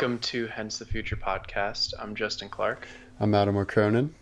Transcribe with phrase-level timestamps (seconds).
[0.00, 1.92] Welcome to Hence the Future podcast.
[1.98, 2.88] I'm Justin Clark.
[3.20, 4.14] I'm Adam Cronin.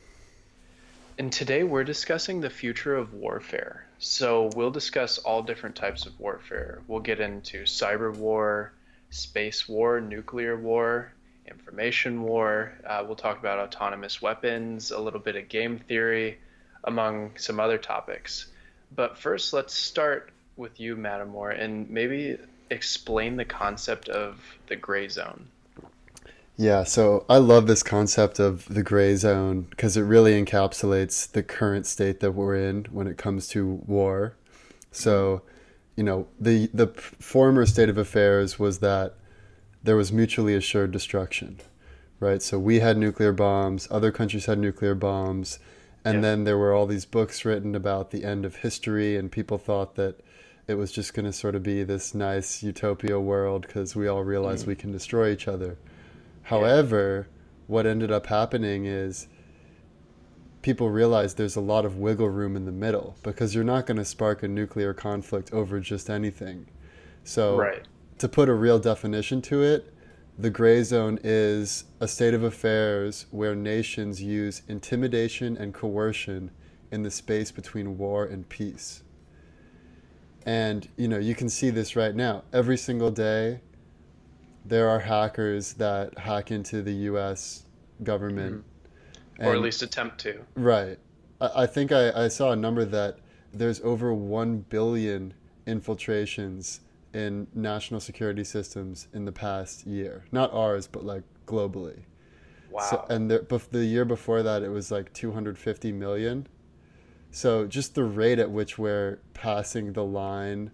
[1.18, 3.86] And today we're discussing the future of warfare.
[4.00, 6.80] So we'll discuss all different types of warfare.
[6.88, 8.72] We'll get into cyber war,
[9.11, 11.12] space war, nuclear war,
[11.46, 12.72] information war.
[12.84, 16.39] Uh, we'll talk about autonomous weapons, a little bit of game theory,
[16.82, 18.48] among some other topics.
[18.96, 22.36] But first, let's start with you, Mattermore, and maybe
[22.68, 25.46] explain the concept of the gray zone.
[26.61, 31.44] Yeah, so I love this concept of the gray zone because it really encapsulates the
[31.44, 34.34] current state that we're in when it comes to war.
[34.91, 35.42] So,
[35.94, 39.14] you know, the the former state of affairs was that
[39.84, 41.61] there was mutually assured destruction,
[42.19, 42.42] right?
[42.42, 45.61] So we had nuclear bombs, other countries had nuclear bombs,
[46.05, 46.23] and yeah.
[46.23, 49.95] then there were all these books written about the end of history, and people thought
[49.95, 50.17] that
[50.67, 54.25] it was just going to sort of be this nice utopia world because we all
[54.25, 54.69] realized mm.
[54.69, 55.79] we can destroy each other.
[56.49, 57.29] However,
[57.67, 59.29] what ended up happening is
[60.63, 63.99] people realized there's a lot of wiggle room in the middle because you're not going
[63.99, 66.67] to spark a nuclear conflict over just anything.
[67.23, 67.87] So, right.
[68.17, 69.93] to put a real definition to it,
[70.39, 76.51] the gray zone is a state of affairs where nations use intimidation and coercion
[76.91, 79.03] in the space between war and peace.
[80.47, 82.45] And you know, you can see this right now.
[82.55, 83.61] Every single day
[84.69, 87.64] there are hackers that hack into the U.S.
[88.02, 88.64] government,
[89.38, 89.47] mm-hmm.
[89.47, 90.44] or at least attempt to.
[90.55, 90.98] Right.
[91.41, 93.19] I, I think I, I saw a number that
[93.52, 95.34] there's over one billion
[95.66, 96.80] infiltrations
[97.14, 100.24] in national security systems in the past year.
[100.30, 102.02] Not ours, but like globally.
[102.70, 102.83] Wow.
[102.91, 106.46] So, and the, the year before that, it was like 250 million.
[107.30, 110.70] So just the rate at which we're passing the line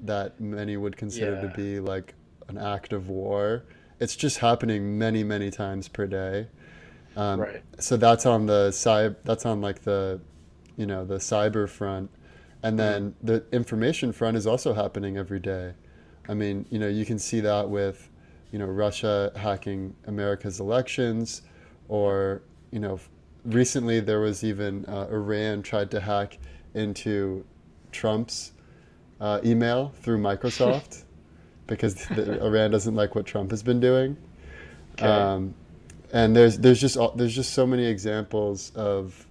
[0.00, 1.40] that many would consider yeah.
[1.42, 2.14] to be like
[2.48, 3.64] an act of war.
[4.00, 6.48] It's just happening many, many times per day.
[7.16, 7.62] Um, right.
[7.78, 9.16] So that's on the side.
[9.24, 10.20] That's on like the,
[10.76, 12.10] you know, the cyber front,
[12.62, 12.76] and mm-hmm.
[12.76, 13.26] then mm-hmm.
[13.26, 15.72] the information front is also happening every day.
[16.28, 18.10] I mean, you know, you can see that with,
[18.52, 21.42] you know, Russia hacking America's elections,
[21.88, 23.00] or you know,
[23.46, 26.38] recently there was even uh, Iran tried to hack
[26.74, 27.46] into
[27.92, 28.52] Trump's
[29.20, 31.04] uh, email through Microsoft
[31.66, 34.16] because the, Iran doesn't like what Trump has been doing.
[34.94, 35.06] Okay.
[35.06, 35.54] Um,
[36.12, 39.26] and there's there's just there's just so many examples of,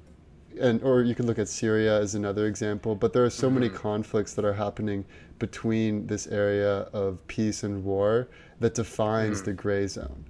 [0.60, 2.96] and or you can look at Syria as another example.
[2.96, 3.60] But there are so mm-hmm.
[3.60, 5.06] many conflicts that are happening
[5.40, 8.28] between this area of peace and war
[8.60, 9.46] that defines mm-hmm.
[9.46, 10.26] the gray zone.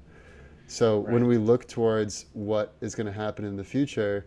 [0.67, 1.13] So right.
[1.13, 4.25] when we look towards what is going to happen in the future,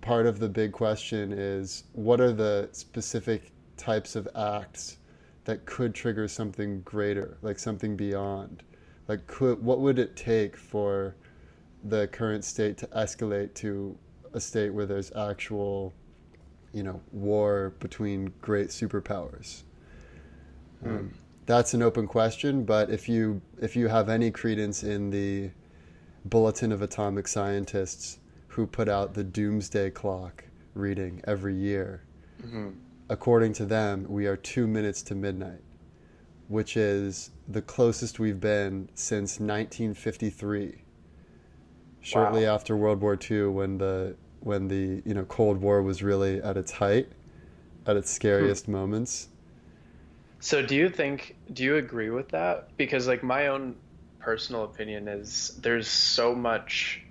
[0.00, 4.98] part of the big question is what are the specific types of acts
[5.44, 8.62] that could trigger something greater, like something beyond?
[9.08, 11.16] Like, could, what would it take for
[11.84, 13.96] the current state to escalate to
[14.32, 15.92] a state where there's actual,
[16.72, 19.62] you know, war between great superpowers?
[20.84, 20.88] Mm.
[20.88, 21.14] Um,
[21.44, 25.50] that's an open question, but if you if you have any credence in the
[26.24, 32.04] Bulletin of Atomic Scientists, who put out the Doomsday Clock reading every year,
[32.40, 32.70] mm-hmm
[33.12, 35.60] according to them, we are two minutes to midnight,
[36.48, 40.82] which is the closest we've been since 1953,
[42.00, 42.54] shortly wow.
[42.54, 46.56] after World War II, when the when the you know Cold War was really at
[46.56, 47.08] its height,
[47.86, 48.72] at its scariest hmm.
[48.72, 49.28] moments.
[50.40, 51.36] So, do you think?
[51.52, 52.74] Do you agree with that?
[52.78, 53.76] Because, like, my own
[54.20, 57.02] personal opinion is there's so much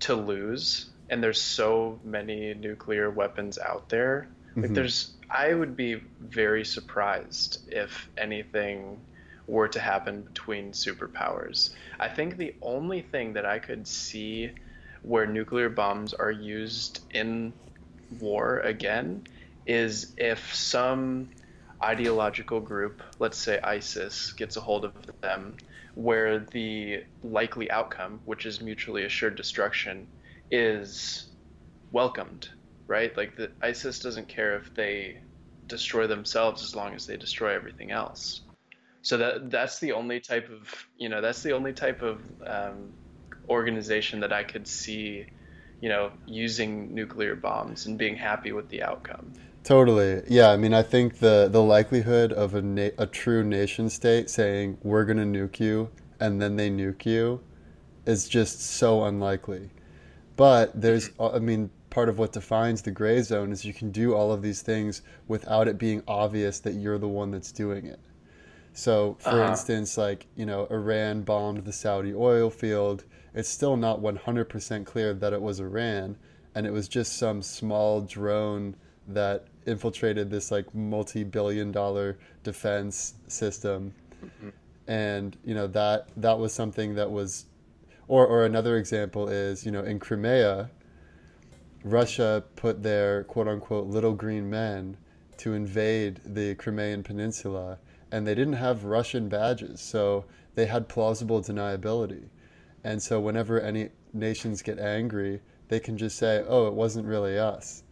[0.00, 4.28] to lose, and there's so many nuclear weapons out there.
[4.56, 4.74] Like, mm-hmm.
[4.74, 9.00] there's I would be very surprised if anything
[9.46, 11.70] were to happen between superpowers.
[11.98, 14.52] I think the only thing that I could see
[15.02, 17.52] where nuclear bombs are used in
[18.20, 19.24] war again
[19.66, 21.30] is if some
[21.82, 25.56] ideological group, let's say ISIS, gets a hold of them,
[25.94, 30.08] where the likely outcome, which is mutually assured destruction,
[30.50, 31.26] is
[31.92, 32.48] welcomed
[32.88, 33.16] right?
[33.16, 35.18] Like the ISIS doesn't care if they
[35.68, 38.40] destroy themselves as long as they destroy everything else.
[39.02, 42.92] So that that's the only type of you know that's the only type of um,
[43.48, 45.26] organization that I could see,
[45.80, 49.32] you know, using nuclear bombs and being happy with the outcome.
[49.62, 50.22] Totally.
[50.28, 50.50] Yeah.
[50.50, 54.78] I mean, I think the the likelihood of a na- a true nation state saying
[54.82, 57.40] we're gonna nuke you and then they nuke you
[58.06, 59.70] is just so unlikely.
[60.36, 61.36] But there's, mm-hmm.
[61.36, 64.40] I mean, part of what defines the gray zone is you can do all of
[64.40, 67.98] these things without it being obvious that you're the one that's doing it.
[68.72, 69.50] So, for Uh-huh.
[69.50, 73.04] instance, like, you know, Iran bombed the Saudi oil field.
[73.34, 76.16] It's still not 100% clear that it was Iran,
[76.54, 78.76] and it was just some small drone
[79.08, 83.94] that infiltrated this like multi-billion dollar defense system.
[84.86, 87.46] And, you know, that that was something that was
[88.08, 90.70] or or another example is, you know, in Crimea,
[91.84, 94.96] Russia put their quote unquote little green men
[95.38, 97.78] to invade the Crimean Peninsula,
[98.10, 102.28] and they didn't have Russian badges, so they had plausible deniability.
[102.84, 107.38] And so, whenever any nations get angry, they can just say, oh, it wasn't really
[107.38, 107.82] us.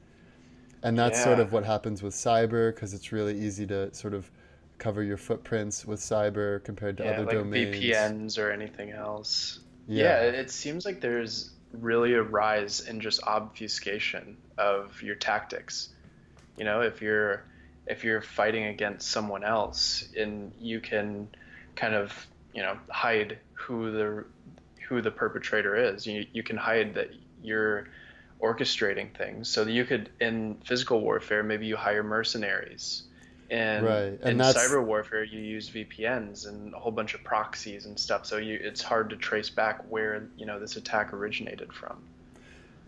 [0.82, 4.31] And that's sort of what happens with cyber, because it's really easy to sort of
[4.79, 7.77] cover your footprints with cyber compared to Yeah, other like domains.
[7.77, 9.61] VPNs or anything else.
[9.89, 10.05] Yeah.
[10.05, 15.90] Yeah, it seems like there's really a rise in just obfuscation of your tactics.
[16.56, 17.44] You know, if you're
[17.87, 21.28] if you're fighting against someone else and you can
[21.76, 24.25] kind of, you know, hide who the
[24.88, 26.06] who the perpetrator is.
[26.06, 27.11] You you can hide that
[27.43, 27.88] you're
[28.40, 29.49] orchestrating things.
[29.49, 33.05] So that you could in physical warfare maybe you hire mercenaries.
[33.50, 37.87] And Right, and in cyber warfare you use VPNs and a whole bunch of proxies
[37.87, 38.26] and stuff.
[38.26, 41.96] So you it's hard to trace back where, you know, this attack originated from.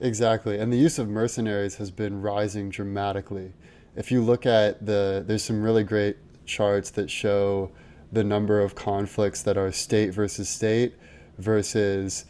[0.00, 0.58] Exactly.
[0.58, 3.52] And the use of mercenaries has been rising dramatically.
[3.96, 6.16] If you look at the, there's some really great
[6.46, 7.72] charts that show
[8.12, 10.94] the number of conflicts that are state versus state
[11.38, 12.25] versus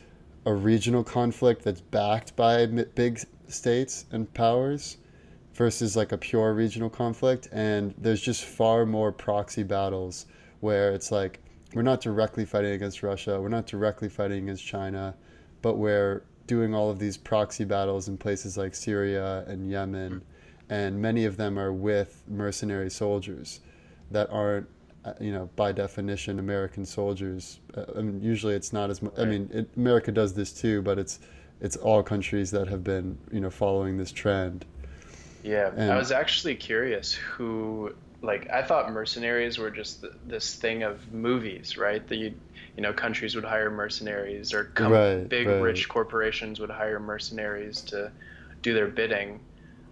[0.46, 4.96] a regional conflict that's backed by big states and powers
[5.58, 7.48] versus like a pure regional conflict.
[7.50, 10.26] And there's just far more proxy battles
[10.60, 11.40] where it's like,
[11.74, 15.16] we're not directly fighting against Russia, we're not directly fighting against China,
[15.60, 20.22] but we're doing all of these proxy battles in places like Syria and Yemen.
[20.70, 23.60] And many of them are with mercenary soldiers
[24.12, 24.68] that aren't,
[25.04, 27.58] uh, you know, by definition, American soldiers.
[27.74, 29.14] Uh, I mean, usually it's not as much.
[29.18, 31.20] I mean, it, America does this too, but it's
[31.60, 34.66] it's all countries that have been, you know, following this trend.
[35.42, 40.54] Yeah, And- I was actually curious who, like, I thought mercenaries were just th this
[40.56, 42.06] thing of movies, right?
[42.08, 42.34] That you,
[42.76, 45.58] you know, countries would hire mercenaries or com- Right, big right.
[45.60, 48.12] rich corporations would hire mercenaries to
[48.62, 49.40] do their bidding.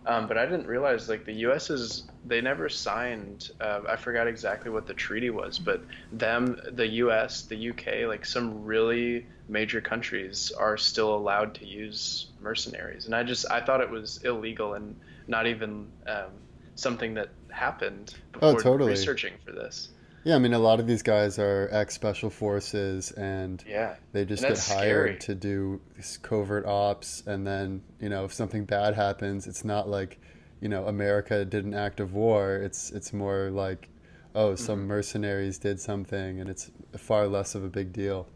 [0.04, 1.68] Um, but I didn't realize, like, the U.S.
[1.70, 6.86] is, they never signed, uh, I forgot exactly what the treaty was, but them, the
[7.04, 13.06] U.S., the U.K., like, some really major countries are still allowed to use mercenaries.
[13.06, 14.96] And I just, I thought it was illegal and
[15.26, 16.30] not even um,
[16.74, 18.90] something that happened Oh, totally.
[18.90, 19.90] researching for this.
[20.24, 23.94] Yeah, I mean, a lot of these guys are ex special forces, and Yeah.
[24.12, 25.18] they just get hired scary.
[25.20, 27.22] to do these covert ops.
[27.26, 30.18] And then, you know, if something bad happens, it's not like,
[30.60, 32.56] you know, America did an act of war.
[32.56, 33.88] It's it's more like,
[34.34, 34.88] oh, some Mm-hmm.
[34.88, 38.26] mercenaries did something, and it's far less of a big deal.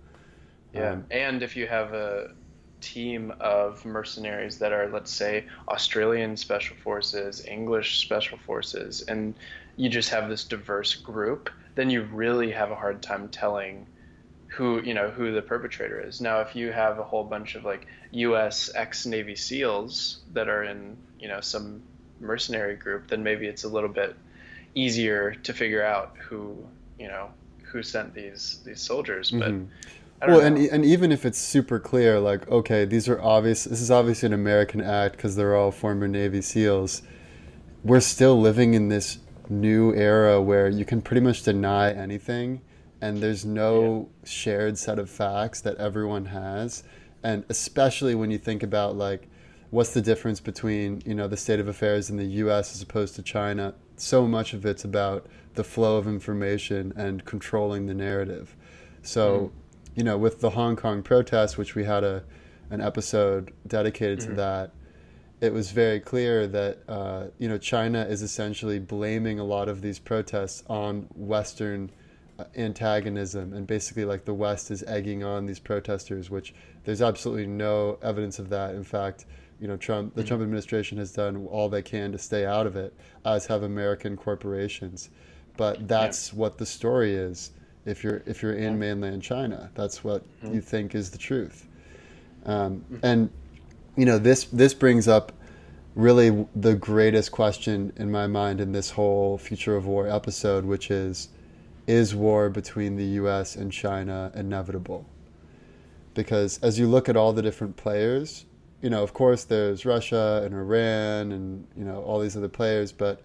[0.73, 0.93] Yeah.
[0.93, 2.35] Um, and if you have a
[2.81, 9.35] team of mercenaries that are, let's say, Australian special forces, English special forces, and
[9.77, 13.87] you just have this diverse group, then you really have a hard time telling
[14.49, 16.21] who you know who the perpetrator is.
[16.21, 18.71] Now, if you have a whole bunch of like U.S.
[18.75, 21.83] ex Navy SEALs that are in you know some
[22.19, 24.16] mercenary group, then maybe it's a little bit
[24.75, 26.66] easier to figure out who
[26.99, 27.31] you know
[27.71, 29.31] who sent these these soldiers.
[29.31, 29.69] But Mhm.
[30.27, 30.47] Well, know.
[30.47, 33.65] and and even if it's super clear, like okay, these are obvious.
[33.65, 37.03] This is obviously an American act because they're all former Navy SEAls.
[37.83, 42.61] We're still living in this new era where you can pretty much deny anything,
[43.00, 46.85] and there's no shared set of facts that everyone has.
[47.23, 49.29] And especially when you think about like,
[49.71, 52.75] what's the difference between you know the state of affairs in the U.S.
[52.75, 53.75] as opposed to China?
[53.97, 58.55] So much of it's about the flow of information and controlling the narrative.
[59.03, 59.60] So mm-hmm.
[59.94, 62.23] You know, with the Hong Kong protests, which we had a
[62.70, 64.70] an episode dedicated to that,
[65.40, 69.80] it was very clear that uh, you know China is essentially blaming a lot of
[69.82, 71.90] these protests on Western
[72.38, 76.54] uh, antagonism, and basically like the West is egging on these protesters, which
[76.85, 78.75] there's absolutely no evidence of that.
[78.75, 79.26] In fact,
[79.61, 82.76] you know, Trump, the Trump administration has done all they can to stay out of
[82.76, 82.94] it,
[83.25, 85.11] as have American corporations.
[85.56, 87.50] But that's what the story is.
[87.87, 91.67] If you're if you're in mainland China, that's what you think is the truth.
[92.45, 93.31] Um, and
[93.97, 95.33] you know this this brings up
[95.95, 100.91] really the greatest question in my mind in this whole future of war episode, which
[100.91, 101.29] is
[101.87, 103.57] is war between the U.S.
[103.57, 105.07] and China inevitable?
[106.15, 108.45] Because as you look at all the different players,
[108.83, 112.93] you know, of course, there's Russia and Iran and you know all these other players,
[112.93, 113.23] but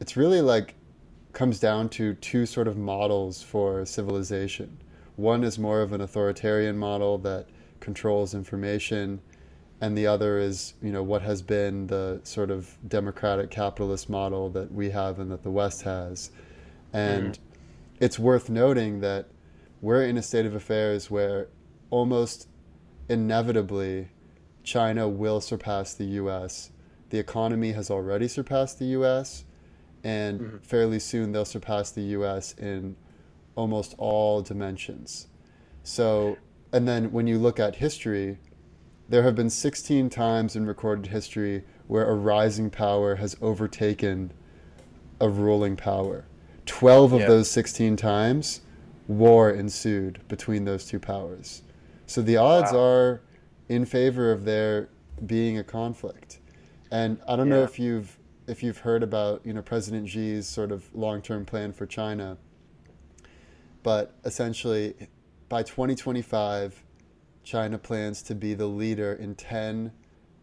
[0.00, 0.74] it's really like
[1.32, 4.78] comes down to two sort of models for civilization.
[5.16, 7.46] One is more of an authoritarian model that
[7.80, 9.20] controls information,
[9.80, 14.50] and the other is, you know, what has been the sort of democratic capitalist model
[14.50, 16.30] that we have and that the West has.
[16.92, 17.38] And mm.
[18.00, 19.28] it's worth noting that
[19.80, 21.48] we're in a state of affairs where
[21.90, 22.48] almost
[23.08, 24.08] inevitably
[24.62, 26.70] China will surpass the US.
[27.10, 29.44] The economy has already surpassed the US,
[30.04, 30.56] and mm-hmm.
[30.58, 32.96] fairly soon they'll surpass the US in
[33.56, 35.28] almost all dimensions.
[35.82, 36.36] So,
[36.72, 38.38] and then when you look at history,
[39.08, 44.32] there have been 16 times in recorded history where a rising power has overtaken
[45.20, 46.26] a ruling power.
[46.66, 48.60] 12 of those 16 times,
[49.08, 51.62] war ensued between those two powers.
[52.06, 52.80] So the odds wow.
[52.80, 53.22] are
[53.68, 54.88] in favor of there
[55.26, 56.38] being a conflict.
[56.92, 57.56] And I don't yeah.
[57.56, 58.16] know if you've
[58.50, 62.36] if you've heard about you know President Xi's sort of long term plan for China,
[63.82, 64.94] but essentially
[65.48, 66.84] by 2025,
[67.44, 69.92] China plans to be the leader in 10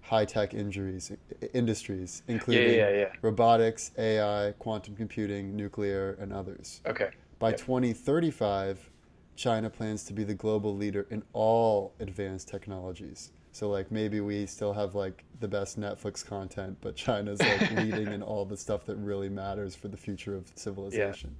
[0.01, 1.11] high tech injuries
[1.53, 6.81] industries, including yeah, yeah, robotics, AI, quantum computing, nuclear, and others.
[6.85, 7.09] Okay.
[7.39, 8.89] By 2035,
[9.35, 13.31] China plans to be the global leader in all advanced technologies.
[13.57, 18.05] So like maybe we still have like the best Netflix content, but China's like leading
[18.13, 21.35] in all the stuff that really matters for the future of civilization.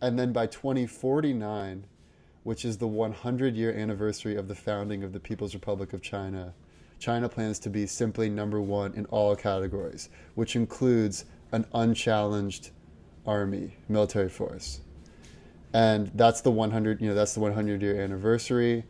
[0.00, 0.06] Yeah.
[0.06, 1.84] And then by 2049,
[2.44, 6.54] which is the 100 year anniversary of the founding of the People's Republic of China,
[7.00, 12.70] China plans to be simply number one in all categories, which includes an unchallenged
[13.26, 14.82] army, military force
[15.72, 18.82] and that's the 100 you know that's the 100 year anniversary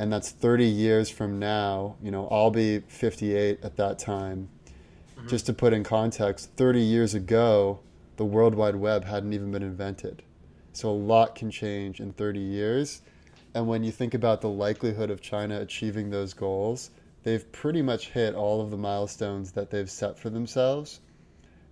[0.00, 4.48] and that's 30 years from now you know i'll be 58 at that time
[5.14, 5.28] mm-hmm.
[5.28, 7.78] just to put in context 30 years ago
[8.16, 10.22] the world wide web hadn't even been invented
[10.72, 13.02] so a lot can change in 30 years
[13.54, 16.90] and when you think about the likelihood of china achieving those goals
[17.22, 21.00] they've pretty much hit all of the milestones that they've set for themselves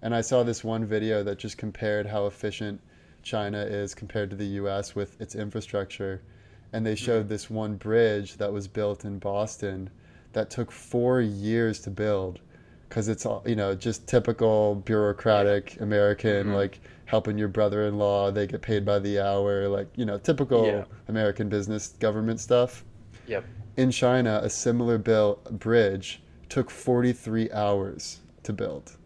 [0.03, 2.79] and i saw this one video that just compared how efficient
[3.23, 6.23] China is compared to the US with its infrastructure.
[6.73, 7.29] And they showed mm-hmm.
[7.29, 9.91] this one bridge that was built in Boston
[10.33, 12.41] that took four years to build
[12.89, 16.55] because it's all you know just typical bureaucratic american mm-hmm.
[16.55, 20.85] like helping your brother-in-law they get paid by the hour like you know typical yeah.
[21.09, 22.85] american business government stuff
[23.27, 23.45] yep
[23.77, 28.97] in china a similar bill bridge took 43 hours to build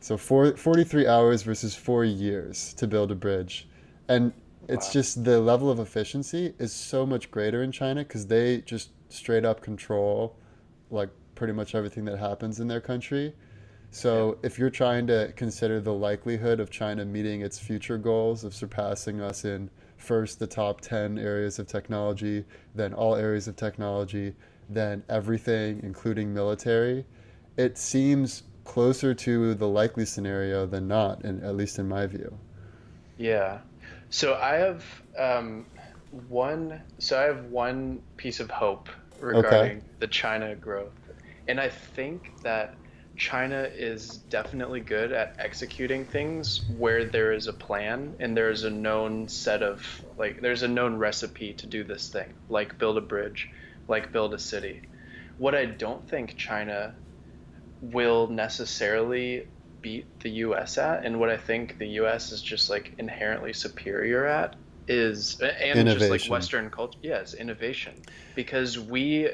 [0.00, 3.68] so four, 43 hours versus four years to build a bridge.
[4.08, 4.32] And
[4.70, 4.92] it's wow.
[4.92, 9.44] just the level of efficiency is so much greater in China because they just straight
[9.44, 10.36] up control
[10.90, 13.34] like pretty much everything that happens in their country.
[13.90, 14.46] So yeah.
[14.46, 19.20] if you're trying to consider the likelihood of China meeting its future goals of surpassing
[19.20, 24.34] us in first the top 10 areas of technology, then all areas of technology,
[24.68, 27.04] then everything including military,
[27.56, 32.38] it seems closer to the likely scenario than not, and at least in my view.
[33.18, 33.58] Yeah.
[34.10, 34.84] So I have
[35.18, 35.66] um,
[36.10, 36.82] one.
[36.98, 38.88] So I have one piece of hope
[39.20, 39.86] regarding okay.
[40.00, 40.98] the China growth,
[41.48, 42.74] and I think that
[43.16, 48.64] China is definitely good at executing things where there is a plan and there is
[48.64, 52.96] a known set of like there's a known recipe to do this thing, like build
[52.96, 53.48] a bridge,
[53.88, 54.80] like build a city.
[55.36, 56.94] What I don't think China
[57.80, 59.46] will necessarily
[59.82, 64.26] beat the US at and what I think the US is just like inherently superior
[64.26, 64.56] at
[64.88, 65.98] is and innovation.
[65.98, 67.94] just like western culture yes innovation
[68.34, 69.28] because we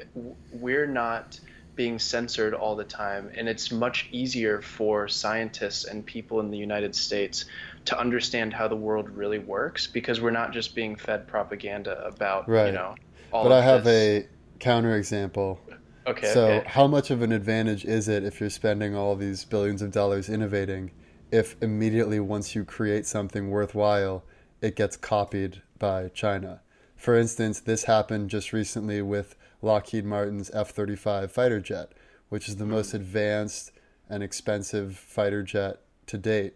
[0.52, 1.40] we're not
[1.76, 6.56] being censored all the time and it's much easier for scientists and people in the
[6.56, 7.44] United States
[7.84, 12.48] to understand how the world really works because we're not just being fed propaganda about
[12.48, 12.66] right.
[12.66, 12.94] you know
[13.32, 14.24] all but I have this.
[14.24, 15.58] a counterexample
[16.06, 16.32] Okay.
[16.32, 16.68] So, okay.
[16.68, 20.28] how much of an advantage is it if you're spending all these billions of dollars
[20.28, 20.92] innovating,
[21.32, 24.24] if immediately once you create something worthwhile,
[24.60, 26.60] it gets copied by China?
[26.96, 31.92] For instance, this happened just recently with Lockheed Martin's F 35 fighter jet,
[32.28, 32.74] which is the mm-hmm.
[32.74, 33.72] most advanced
[34.08, 36.54] and expensive fighter jet to date.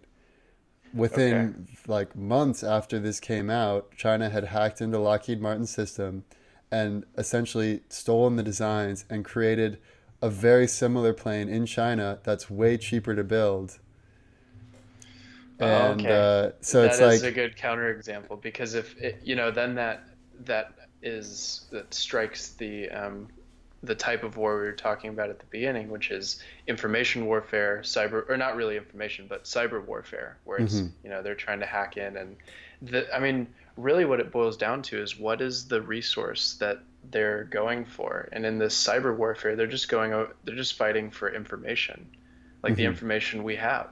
[0.94, 1.78] Within okay.
[1.86, 6.24] like months after this came out, China had hacked into Lockheed Martin's system
[6.70, 9.78] and essentially stolen the designs and created
[10.22, 13.78] a very similar plane in China that's way cheaper to build.
[15.60, 16.10] Oh, and okay.
[16.10, 20.04] uh, so that it's like a good counterexample because if it, you know, then that
[20.44, 20.72] that
[21.02, 23.28] is that strikes the um,
[23.82, 27.80] the type of war we were talking about at the beginning, which is information warfare,
[27.82, 30.88] cyber, or not really information, but cyber warfare, where it's, mm-hmm.
[31.02, 32.16] you know, they're trying to hack in.
[32.18, 32.36] And
[32.82, 33.46] the, I mean,
[33.82, 38.28] really what it boils down to is what is the resource that they're going for?
[38.32, 40.10] And in this cyber warfare, they're just going,
[40.44, 42.08] they're just fighting for information,
[42.62, 42.78] like mm-hmm.
[42.78, 43.90] the information we have.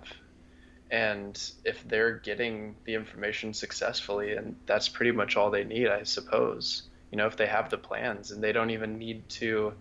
[0.90, 6.04] And if they're getting the information successfully, and that's pretty much all they need, I
[6.04, 9.72] suppose you know if they have the plans and they don't even need to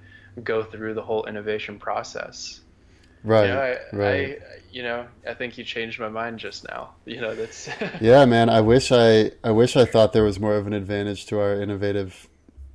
[0.43, 2.61] go through the whole innovation process
[3.27, 6.67] right you know, I, right I, you know i think you changed my mind just
[6.67, 7.69] now you know that's
[8.01, 11.25] yeah man i wish i i wish i thought there was more of an advantage
[11.27, 12.27] to our innovative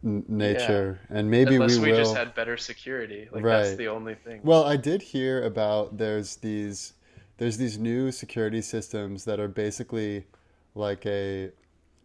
[0.05, 1.19] n- nature yeah.
[1.19, 3.63] and maybe Unless we, we will just had better security like right.
[3.63, 6.95] that's the only thing well i did hear about there's these
[7.39, 10.27] there's these new security systems that are basically
[10.75, 11.51] like a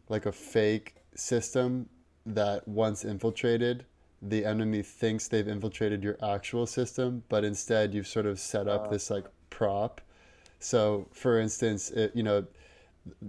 [0.10, 1.90] like a fake system
[2.26, 3.86] that once infiltrated,
[4.22, 8.88] the enemy thinks they've infiltrated your actual system, but instead you've sort of set up
[8.88, 10.02] uh, this like prop.
[10.60, 12.46] So, for instance, it, you know,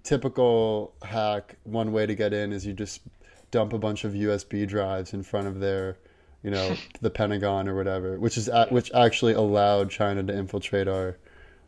[0.03, 3.03] typical hack, one way to get in is you just
[3.51, 5.99] dump a bunch of USB drives in front of their,
[6.43, 11.19] you know, the Pentagon or whatever, which is which actually allowed China to infiltrate our.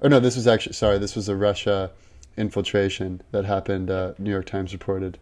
[0.00, 1.90] Or no, this was actually sorry, this was a Russia
[2.38, 3.90] infiltration that happened.
[3.90, 5.18] Uh, New York Times reported,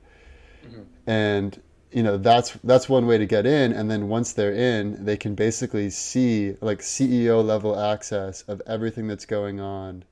[0.64, 0.82] mm-hmm.
[1.06, 1.60] and
[1.92, 3.72] you know that's that's one way to get in.
[3.72, 9.06] And then once they're in they can basically see like ceo level access of everything
[9.06, 10.04] that's going on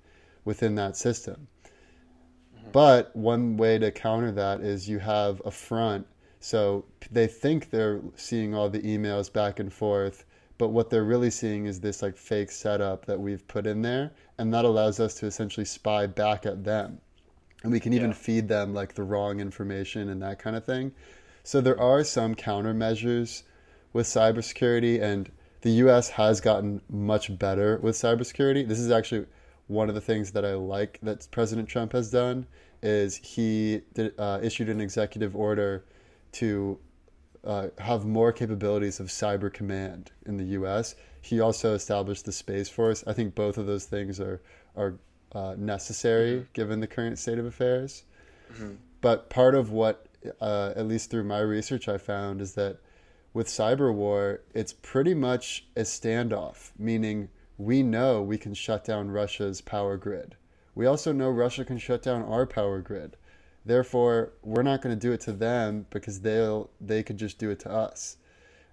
[0.44, 1.48] within that system.
[2.56, 2.70] Mm-hmm.
[2.72, 6.06] but one way to counter that is you have a front.
[6.40, 10.24] So they think they're seeing all the emails back and forth
[10.58, 14.12] but what they're really seeing is this like fake setup that we've put in there.
[14.38, 17.00] And that allows us to essentially spy back at them.
[17.62, 18.16] And we can even yeah.
[18.16, 20.92] feed them like the wrong information and that kind of thing
[21.46, 23.44] so there are some countermeasures
[23.92, 26.08] with cybersecurity, and the U.S.
[26.08, 28.66] has gotten much better with cybersecurity.
[28.66, 29.26] This is actually
[29.68, 32.48] one of the things that I like that President Trump has done
[32.82, 35.84] is he did, uh, issued an executive order
[36.32, 36.80] to
[37.44, 40.96] uh, have more capabilities of cyber command in the U.S.
[41.22, 43.04] He also established the Space Force.
[43.06, 44.42] I think both of those things are
[44.74, 44.98] are
[45.30, 46.52] uh, necessary mm-hmm.
[46.54, 48.02] given the current state of affairs.
[48.52, 48.74] Mm-hmm.
[49.00, 50.05] But part of what
[50.40, 52.78] uh, at least through my research, I found is that
[53.32, 59.10] with cyber war, it's pretty much a standoff, meaning we know we can shut down
[59.10, 60.36] Russia's power grid.
[60.74, 63.16] We also know Russia can shut down our power grid.
[63.64, 67.50] Therefore, we're not going to do it to them because they'll they could just do
[67.50, 68.16] it to us.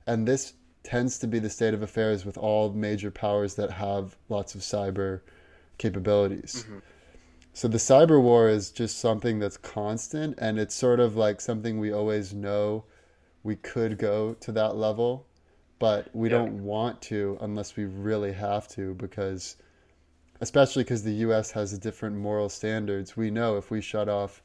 [0.05, 4.17] And this tends to be the state of affairs with all major powers that have
[4.29, 5.21] lots of cyber
[5.77, 6.65] capabilities.
[6.67, 6.79] Mm-hmm.
[7.53, 11.79] So the cyber war is just something that's constant, and it's sort of like something
[11.79, 12.83] we always know
[13.43, 15.27] we could go to that level,
[15.77, 16.37] but we yeah.
[16.37, 19.57] don't want to unless we really have to because
[20.41, 23.15] especially because the US has different moral standards.
[23.15, 24.41] We know if we shut off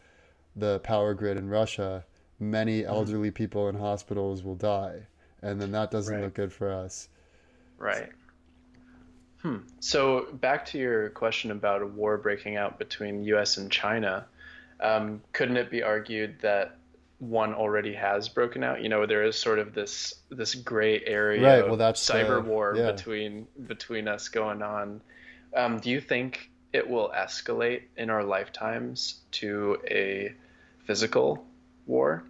[0.54, 2.04] the power grid in Russia,
[2.38, 2.90] many mm-hmm.
[2.90, 5.06] elderly people in hospitals will die,
[5.42, 6.24] and then that doesn't right.
[6.24, 7.08] look good for us.
[7.78, 8.10] Right.
[9.42, 9.58] Hmm.
[9.80, 13.56] So back to your question about a war breaking out between U.S.
[13.56, 14.26] and China,
[14.80, 16.76] um, couldn't it be argued that
[17.20, 18.82] one already has broken out?
[18.82, 21.66] You know, there is sort of this this gray area right.
[21.66, 22.90] well, that's cyber the, war yeah.
[22.92, 25.00] between between us going on.
[25.54, 30.34] Um, do you think it will escalate in our lifetimes to a
[30.84, 31.46] physical
[31.86, 32.24] war?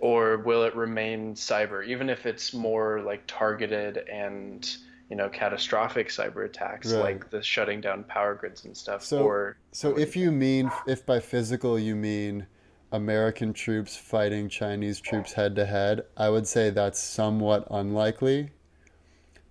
[0.00, 4.76] Or will it remain cyber, even if it's more like targeted and
[5.10, 7.02] you know catastrophic cyber attacks right.
[7.02, 11.04] like the shutting down power grids and stuff so, or so if you mean if
[11.04, 12.46] by physical you mean
[12.92, 18.50] american troops fighting chinese troops head to head i would say that's somewhat unlikely.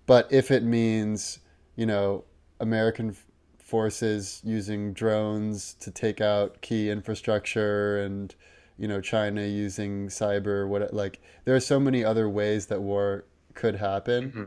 [0.06, 1.38] But if it means
[1.76, 2.24] you know
[2.60, 3.16] american
[3.58, 8.34] forces using drones to take out key infrastructure and
[8.76, 13.24] you know china using cyber what like there are so many other ways that war
[13.54, 14.30] could happen.
[14.30, 14.44] Mm-hmm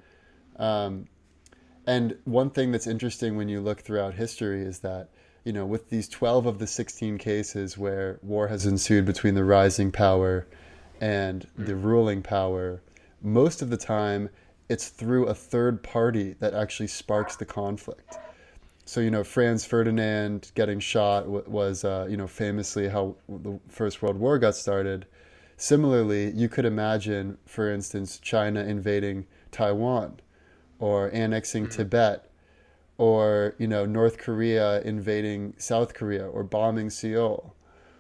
[0.58, 1.08] um,
[1.88, 5.10] and one thing that's interesting when you look throughout history is that,
[5.46, 9.46] you know, with these 12 of the 16 cases where war has ensued between the
[9.46, 10.46] rising power
[11.00, 11.84] and the mm.
[11.84, 12.82] ruling power,
[13.22, 14.30] most of the time
[14.68, 18.18] it's through a third party that actually sparks the conflict.
[18.84, 24.02] So, you know, Franz Ferdinand getting shot was, uh, you know, famously how the First
[24.02, 25.06] World War got started.
[25.56, 30.20] Similarly, you could imagine, for instance, China invading Taiwan
[30.80, 31.74] or annexing mm-hmm.
[31.74, 32.30] Tibet
[32.98, 37.56] or you know North Korea invading South Korea or bombing Seoul.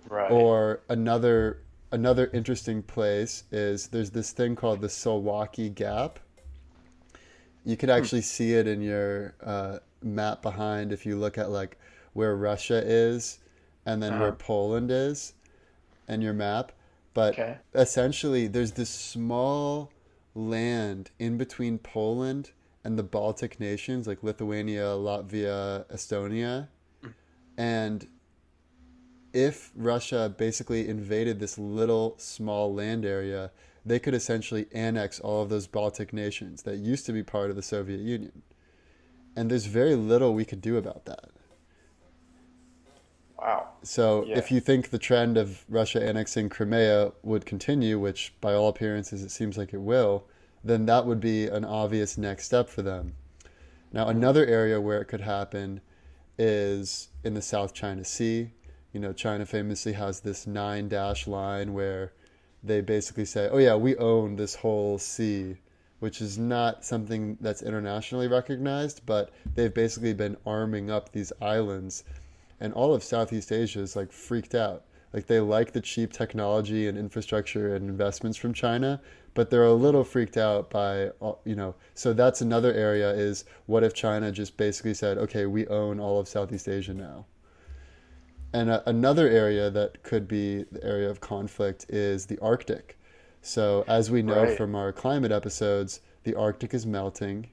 [0.09, 0.31] Right.
[0.31, 1.61] Or another
[1.91, 6.19] another interesting place is there's this thing called the Suwalki Gap.
[7.65, 11.77] You could actually see it in your uh, map behind if you look at like
[12.13, 13.39] where Russia is
[13.85, 14.37] and then where Uh-huh.
[14.39, 15.33] Poland is
[16.07, 16.71] and your map.
[17.13, 17.57] But Okay.
[17.73, 19.91] essentially, there's this small
[20.35, 22.51] land in between Poland
[22.87, 26.69] and the Baltic nations, like Lithuania, Latvia, Estonia.
[27.57, 28.07] And
[29.33, 33.51] if Russia basically invaded this little small land area,
[33.85, 37.57] they could essentially annex all of those Baltic nations that used to be part of
[37.57, 38.41] the Soviet Union.
[39.35, 41.31] And there's very little we could do about that.
[43.37, 43.67] Wow.
[43.83, 44.37] So Yeah.
[44.37, 49.23] if you think the trend of Russia annexing Crimea would continue, which by all appearances
[49.23, 50.23] it seems like it will,
[50.63, 53.13] then that would be an obvious next step for them.
[53.93, 55.81] Now, another area where it could happen
[56.37, 58.51] is in the South China Sea.
[58.93, 62.13] You know, China famously has this nine dash line where
[62.63, 65.57] they basically say, oh, yeah, we own this whole sea,
[65.99, 72.03] which is not something that's internationally recognized, but they've basically been arming up these islands
[72.59, 74.83] and all of Southeast Asia is like freaked out.
[75.13, 79.01] Like they like the cheap technology and infrastructure and investments from China,
[79.33, 81.11] but they're a little freaked out by
[81.45, 81.75] you know.
[81.93, 86.19] So that's another area is what if China just basically said, okay, we own all
[86.19, 87.25] of Southeast Asia now.
[88.53, 92.97] And a, another area that could be the area of conflict is the Arctic.
[93.41, 94.57] So as we know Right.
[94.57, 97.49] from our climate episodes, the Arctic is melting,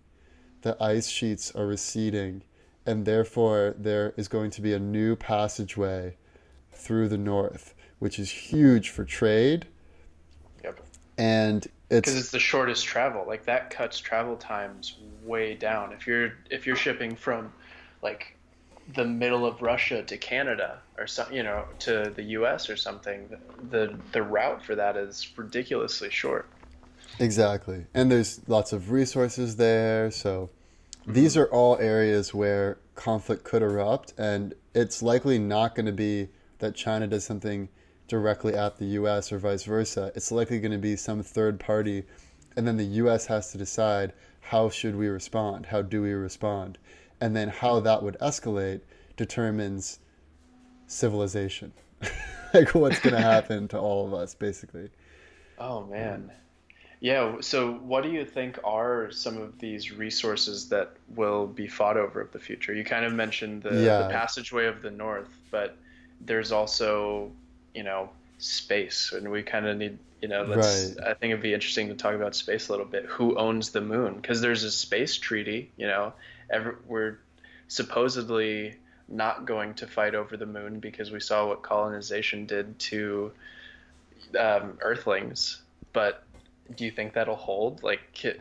[0.62, 2.42] the ice sheets are receding,
[2.86, 6.16] and therefore there is going to be a new passageway
[6.76, 9.66] through the north, which is huge for trade.
[10.62, 10.80] Yep.
[11.18, 13.24] And it's Because it's the shortest travel.
[13.26, 15.92] Like that cuts travel times way down.
[15.92, 17.52] If you're if you're shipping from
[18.02, 18.36] like
[18.94, 22.68] the middle of Russia to Canada or some, you know, to the U.S.
[22.68, 23.28] or something,
[23.70, 26.48] the the route for that is ridiculously short.
[27.18, 30.10] exactly, and there's lots of resources there.
[30.10, 30.50] So
[31.02, 31.12] mm-hmm.
[31.12, 36.28] these are all areas where conflict could erupt, and it's likely not going to be
[36.64, 37.68] that China does something
[38.08, 39.30] directly at the U.S.
[39.30, 40.10] or vice versa.
[40.14, 42.04] It's likely going to be some third party,
[42.56, 43.26] and then the U.S.
[43.26, 46.78] has to decide how should we respond, how do we respond,
[47.20, 48.80] and then how that would escalate
[49.16, 50.00] determines
[50.86, 51.72] civilization,
[52.54, 54.88] like what's going to happen to all of us, basically.
[55.58, 56.14] Oh man.
[56.14, 56.30] Um,
[57.00, 61.98] yeah, so what do you think are some of these resources that will be fought
[61.98, 62.72] over of the future?
[62.72, 64.04] You kind of mentioned the, Yeah.
[64.04, 65.76] the passageway of the north, but
[66.24, 67.30] there's also,
[67.74, 71.08] you know, space, and we kind of need, you know, let's, Right.
[71.08, 73.04] I think it'd be interesting to talk about space a little bit.
[73.06, 74.14] Who owns the moon?
[74.14, 76.12] Because there's a space treaty, you know,
[76.50, 77.18] every, we're
[77.68, 78.76] supposedly
[79.08, 83.32] not going to fight over the moon because we saw what colonization did to
[84.38, 86.24] um, Earthlings, but
[86.74, 87.82] do you think that'll hold?
[87.82, 88.40] Like, it,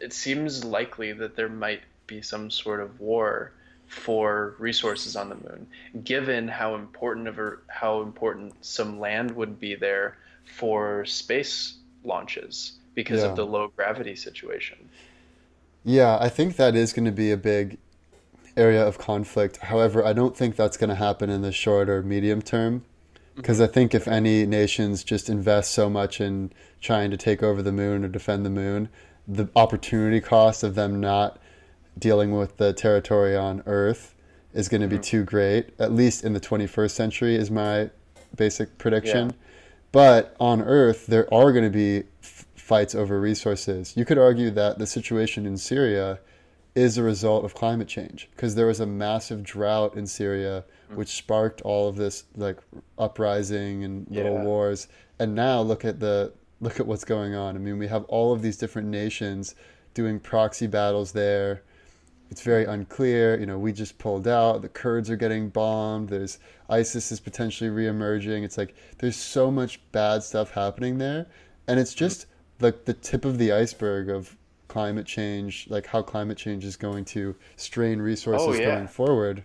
[0.00, 3.52] it seems likely that there might be some sort of war
[3.90, 5.66] for resources on the moon,
[6.04, 11.74] given how important of a, how important some land would be there for space
[12.04, 13.30] launches because Yeah.
[13.30, 14.78] of the low gravity situation.
[15.82, 17.78] Yeah, I think that is going to be a big
[18.56, 19.56] area of conflict.
[19.56, 22.80] However, I don't think that's going to happen in the short or medium term.
[22.82, 23.40] Mm-hmm.
[23.40, 27.60] Because I think if any nations just invest so much in trying to take over
[27.60, 28.88] the moon or defend the moon,
[29.26, 31.40] the opportunity cost of them not
[31.98, 34.14] dealing with the territory on Earth
[34.52, 35.02] is going to be mm-hmm.
[35.02, 37.90] too great, at least in the 21st century, is my
[38.36, 39.30] basic prediction.
[39.30, 39.36] Yeah.
[39.92, 43.96] But on Earth, there are going to be f- fights over resources.
[43.96, 46.20] You could argue that the situation in Syria
[46.74, 50.96] is a result of climate change because there was a massive drought in Syria, mm.
[50.96, 52.58] which sparked all of this like
[52.98, 54.44] uprising and little Yeah.
[54.44, 54.86] wars.
[55.18, 57.56] And now look at the look at what's going on.
[57.56, 59.54] I mean, we have all of these different nations
[59.94, 61.62] doing proxy battles there.
[62.30, 63.38] It's very unclear.
[63.38, 64.62] You know, we just pulled out.
[64.62, 66.08] The Kurds are getting bombed.
[66.08, 66.38] There's
[66.68, 68.44] ISIS is potentially reemerging.
[68.44, 71.26] It's like there's so much bad stuff happening there,
[71.66, 71.98] and it's mm-hmm.
[71.98, 72.26] just
[72.60, 74.36] like the tip of the iceberg of
[74.68, 75.66] climate change.
[75.68, 78.76] Like how climate change is going to strain resources Oh, yeah.
[78.76, 79.42] going forward.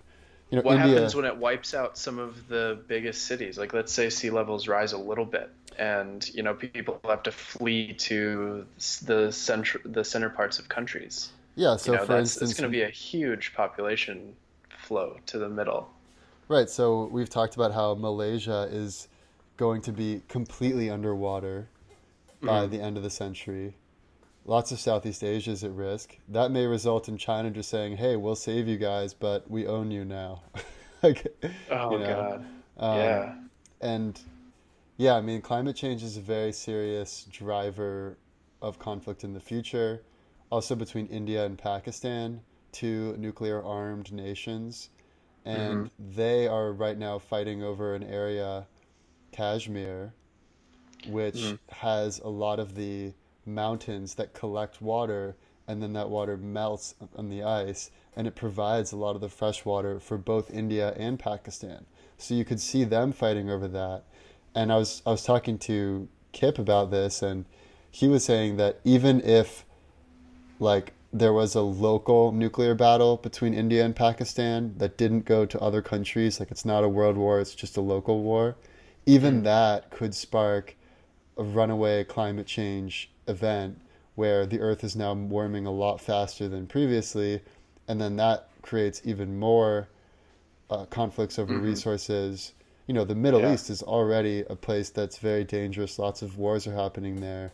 [0.51, 0.93] You know, What India.
[0.93, 3.57] happens when it wipes out some of the biggest cities?
[3.57, 7.31] Like, let's say sea levels rise a little bit, and you know people have to
[7.31, 8.67] flee to
[9.01, 11.31] the center, the center parts of countries.
[11.55, 11.75] Yeah.
[11.75, 14.35] So you know, for instance, it's going to be a huge population
[14.77, 15.89] flow to the middle.
[16.47, 16.69] Right.
[16.69, 19.07] So we've talked about how Malaysia is
[19.57, 21.69] going to be completely underwater
[22.41, 23.75] by the end of the century.
[24.47, 26.17] Lots of Southeast Asia is at risk.
[26.29, 29.89] That may result in China just saying, "Hey, we'll save you guys, but we own
[29.89, 30.43] you now."
[31.03, 31.25] like,
[31.71, 32.45] Oh you know, God.
[32.77, 33.35] um, yeah.
[33.81, 34.19] And
[34.97, 38.17] yeah, I mean, climate change is a very serious driver
[38.61, 40.03] of conflict in the future.
[40.49, 44.89] Also between India and Pakistan, two nuclear armed nations.
[45.45, 46.15] And mm-hmm.
[46.15, 48.65] they are right now fighting over an area,
[49.31, 50.13] Kashmir,
[51.07, 51.59] which mm.
[51.69, 53.13] has a lot of the
[53.45, 55.35] mountains that collect water,
[55.67, 59.29] and then that water melts on the ice, and it provides a lot of the
[59.29, 61.85] fresh water for both India and Pakistan.
[62.17, 64.03] So you could see them fighting over that.
[64.53, 67.45] And I was I was talking to Kip about this, and
[67.91, 69.64] he was saying that even if
[70.59, 75.59] like there was a local nuclear battle between India and Pakistan that didn't go to
[75.59, 78.55] other countries, like it's not a world war, it's just a local war,
[79.05, 80.75] even that could spark
[81.37, 83.79] a runaway climate change event
[84.15, 87.41] where the earth is now warming a lot faster than previously,
[87.87, 89.87] and then that creates even more
[90.69, 92.53] uh, conflicts over resources.
[92.87, 93.53] You know, the Middle Yeah.
[93.53, 95.99] East is already a place that's very dangerous.
[95.99, 97.53] Lots of wars are happening there.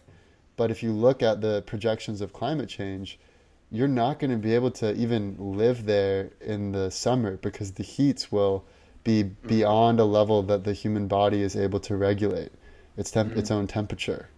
[0.62, 3.18] But if you look at the projections of climate change,
[3.72, 7.82] you're not going to be able to even live there in the summer because the
[7.82, 8.64] heats will
[9.04, 9.48] be mm-hmm.
[9.48, 12.52] beyond a level that the human body is able to regulate
[12.96, 13.40] its temp- mm-hmm.
[13.40, 14.30] its own temperature.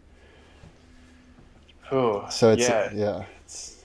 [1.92, 2.94] Oh, So it's yeah.
[2.94, 3.84] yeah, it's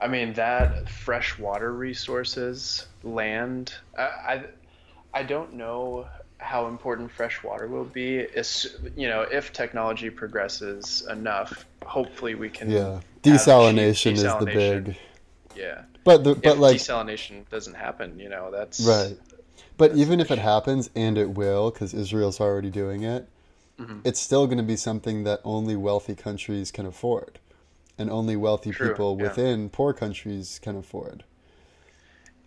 [0.00, 3.74] I mean that freshwater resources, land.
[3.98, 4.44] I, I,
[5.12, 6.08] I don't know
[6.38, 8.18] how important fresh water will be.
[8.18, 12.70] Is you know if technology progresses enough, hopefully we can.
[12.70, 13.00] yeah.
[13.22, 14.96] cheap Desalination is the big.
[15.56, 19.18] Yeah, But the but if like desalination doesn't happen, you know that's Right.
[19.78, 23.28] But That's even if it happens, and it will, because Israel's already doing it,
[23.78, 24.00] Mhm.
[24.04, 27.38] it's still going to be something that only wealthy countries can afford.
[27.98, 29.28] And only wealthy True, people yeah.
[29.28, 31.24] within poor countries can afford.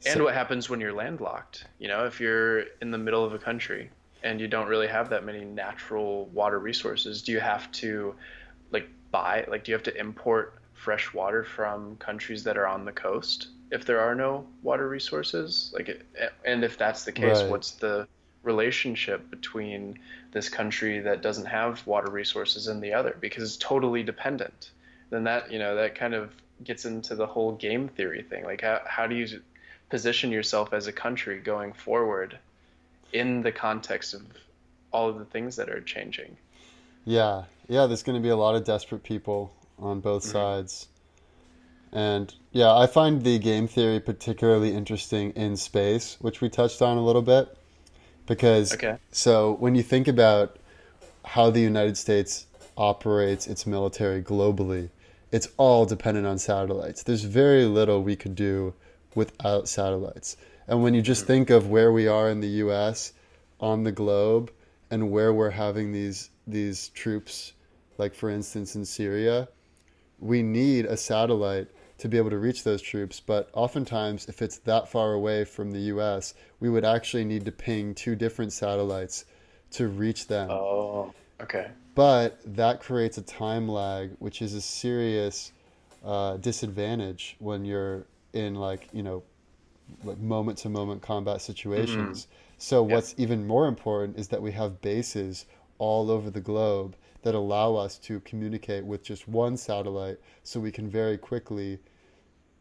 [0.05, 1.65] And So- what happens when you're landlocked?
[1.77, 3.89] You know, if you're in the middle of a country
[4.23, 8.15] and you don't really have that many natural water resources, do you have to
[8.71, 12.85] like buy, like do you have to import fresh water from countries that are on
[12.85, 15.71] the coast if there are no water resources?
[15.73, 16.05] Like it-
[16.45, 17.49] and if that's the case, Right.
[17.51, 18.07] what's the
[18.43, 19.99] relationship between
[20.31, 24.71] this country that doesn't have water resources and the other because it's totally dependent?
[25.09, 26.33] Then that, you know, that kind of
[26.63, 28.43] gets into the whole game theory thing.
[28.45, 29.41] Like how how do you
[29.89, 32.37] position yourself as a country going forward
[33.13, 34.21] in the context of
[34.91, 36.37] all of the things that are changing.
[37.05, 40.31] Yeah, yeah, there's going to be a lot of desperate people on both Mhm.
[40.31, 40.87] sides.
[41.91, 46.97] And yeah, I find the game theory particularly interesting in space, which we touched on
[46.97, 47.55] a little bit.
[48.27, 48.97] Because Okay.
[49.11, 50.57] so when you think about
[51.25, 52.45] how the United States
[52.77, 54.89] operates its military globally,
[55.31, 57.01] it's all dependent on satellites.
[57.03, 58.73] There's very little we could do
[59.15, 60.37] without satellites.
[60.67, 63.13] And when you just think of where we are in the US
[63.59, 64.51] on the globe
[64.91, 67.53] and where we're having these these troops,
[67.97, 69.47] like for instance in Syria,
[70.19, 71.67] we need a satellite
[71.99, 73.19] to be able to reach those troops.
[73.19, 77.51] But oftentimes, if it's that far away from the US, we would actually need to
[77.51, 79.25] ping two different satellites
[79.71, 80.49] to reach them.
[80.49, 81.71] Oh, okay.
[81.95, 85.51] But that creates a time lag, which is a serious
[86.03, 89.23] uh, disadvantage when you're in like you know
[90.03, 92.25] like moment to moment combat situations.
[92.25, 92.33] Mm-hmm.
[92.57, 92.91] So Yep.
[92.91, 95.45] what's even more important is that we have bases
[95.77, 100.71] all over the globe that allow us to communicate with just one satellite, so we
[100.71, 101.79] can very quickly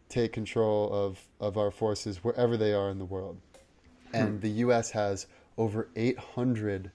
[0.09, 3.39] take control of of our forces wherever they are in the world.
[4.11, 4.17] Hmm.
[4.17, 4.91] And the U.S.
[4.93, 5.27] has
[5.57, 6.91] over 800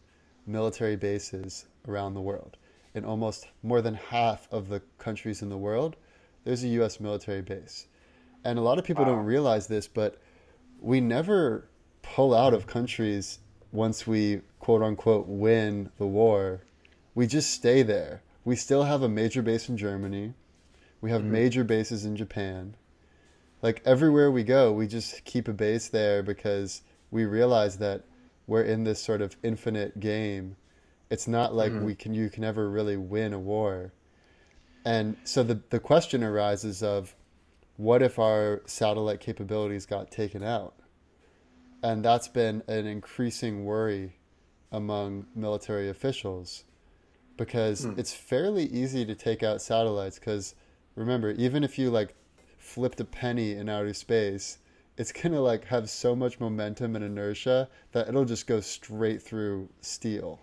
[0.48, 2.58] military bases around the world.
[2.96, 5.96] In almost more than half of the countries in the world,
[6.44, 7.00] there's a U.S.
[7.00, 7.88] military base.
[8.44, 9.16] And a lot of people Wow.
[9.16, 10.18] don't realize this, but
[10.82, 11.66] we never
[12.02, 13.40] pull out of countries
[13.72, 16.62] once we quote unquote win the war.
[17.16, 18.22] We just stay there.
[18.46, 20.34] We still have a major base in Germany.
[21.02, 21.26] We have Mhm.
[21.32, 22.76] major bases in Japan.
[23.62, 28.04] Like everywhere we go, we just keep a base there because we realize that
[28.48, 30.58] we're in this sort of infinite game.
[31.10, 31.84] It's not like Mhm.
[31.84, 33.94] we can you can ever really win a war.
[34.84, 37.16] And so the the question arises of
[37.78, 40.76] what if our satellite capabilities got taken out?
[41.82, 44.18] And that's been an increasing worry
[44.72, 46.64] among military officials
[47.38, 47.94] because Hmm.
[47.98, 50.56] it's fairly easy to take out satellites because
[50.96, 52.16] remember even if you like
[52.58, 54.60] flipped a penny in outer space
[54.98, 59.70] it's gonna like have so much momentum and inertia that it'll just go straight through
[59.82, 60.40] steel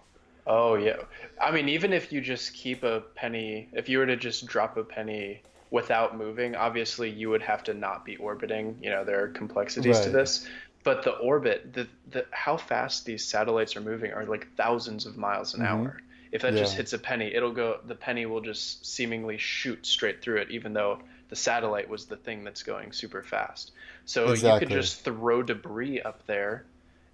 [0.46, 0.96] Oh, yeah.
[1.40, 4.76] I mean, even if you just keep a penny, if you were to just drop
[4.76, 8.76] a penny without moving, obviously you would have to not be orbiting.
[8.82, 10.48] You know, there are complexities to this.
[10.82, 15.16] But the orbit, the, the how fast these satellites are moving are like thousands of
[15.16, 15.66] miles an Mhm.
[15.66, 16.02] hour.
[16.32, 16.60] if that Yeah.
[16.60, 17.80] just hits a penny, it'll go.
[17.86, 22.16] The penny will just seemingly shoot straight through it, even though the satellite was the
[22.16, 23.72] thing that's going super fast.
[24.04, 26.64] So you could just throw debris up there,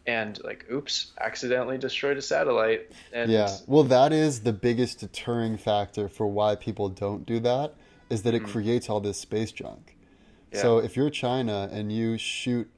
[0.07, 2.91] and like, oops, accidentally destroyed a satellite.
[3.13, 3.57] And Yeah.
[3.67, 7.75] Well, that is the biggest deterring factor for why people don't do that
[8.11, 8.49] is that it mm.
[8.49, 9.97] creates all this space junk.
[10.53, 10.63] Yeah.
[10.63, 12.71] So if you're China and you shoot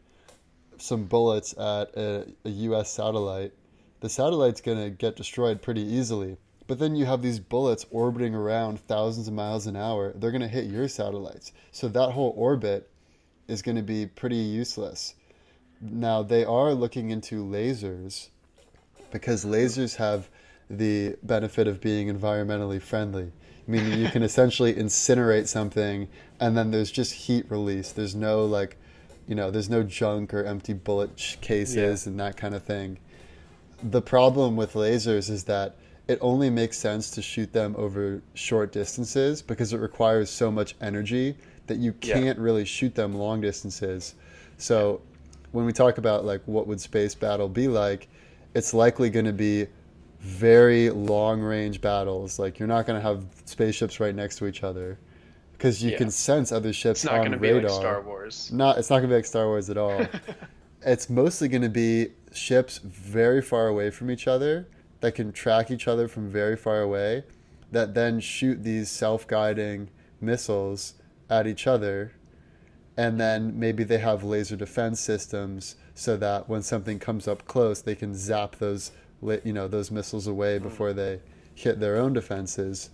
[0.79, 3.53] some bullets at a, a US satellite,
[4.01, 6.37] the satellite's going to get destroyed pretty easily.
[6.67, 10.12] But then you have these bullets orbiting around thousands of miles an hour.
[10.14, 11.53] They're going to hit your satellites.
[11.73, 12.91] So that whole orbit
[13.49, 15.14] is going to be pretty useless.
[15.81, 18.29] Now, they are looking into lasers
[19.11, 20.29] because lasers have
[20.69, 23.33] the benefit of being environmentally friendly,
[23.68, 26.09] meaning you can essentially incinerate something
[26.40, 27.92] and then there's just heat release.
[27.92, 28.78] There's no like,
[29.28, 32.98] you know, there's no junk or empty bullet cases and that kind of thing.
[33.83, 35.76] The problem with lasers is that
[36.09, 40.74] it only makes sense to shoot them over short distances because it requires so much
[40.81, 44.14] energy that you can't really shoot them long distances.
[44.57, 45.02] So
[45.52, 48.09] when we talk about like what would space battle be like,
[48.54, 49.66] it's likely going to be
[50.20, 52.38] very long range battles.
[52.38, 54.98] Like you're not going to have spaceships right next to each other
[55.52, 55.98] because you Yeah.
[55.98, 57.70] can sense other ships it's not on going to be radar.
[57.70, 58.50] like Star Wars.
[58.52, 60.07] Not it's not going to be like Star Wars at all.
[60.83, 64.68] it's mostly going to be ships very far away from each other
[65.00, 67.24] that can track each other from very far away
[67.70, 69.88] that then shoot these self-guiding
[70.20, 70.94] missiles
[71.31, 72.12] at each other
[72.96, 77.81] and then maybe they have laser defense systems so that when something comes up close
[77.83, 78.90] they can zap those
[79.22, 80.62] li- you know those missiles away mm.
[80.62, 81.20] before they
[81.54, 82.90] hit their own defenses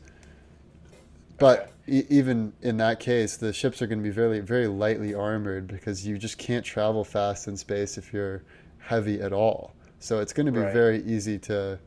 [1.38, 5.14] but e- even in that case the ships are going to be very very lightly
[5.14, 8.42] armored because you just can't travel fast in space if you're
[8.78, 10.72] heavy at all so it's going to be Right.
[10.72, 11.78] very easy to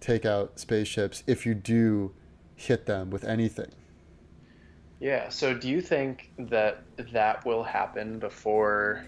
[0.00, 2.12] take out spaceships if you do
[2.56, 3.70] hit them with anything
[5.00, 5.28] Yeah.
[5.28, 9.04] So do you think that that will happen before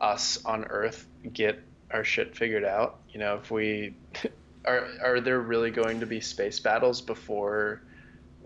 [0.00, 1.60] us on Earth get
[1.90, 3.00] our shit figured out?
[3.10, 3.94] You know, if we
[4.64, 7.82] are are there really going to be space battles before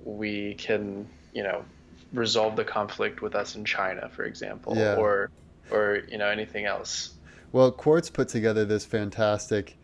[0.04, 1.64] we can, you know,
[2.12, 4.96] resolve the conflict with us in China, for example, Yeah.
[4.96, 5.30] or
[5.70, 7.14] or you know anything else?
[7.52, 9.76] Well, Quartz put together this fantastic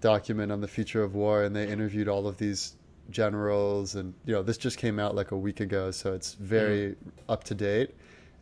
[0.00, 2.76] document on the future of war, and they interviewed all of these
[3.10, 6.90] generals, and you know this just came out like a week ago, so it's very
[6.90, 7.10] mm-hmm.
[7.28, 7.94] up to date.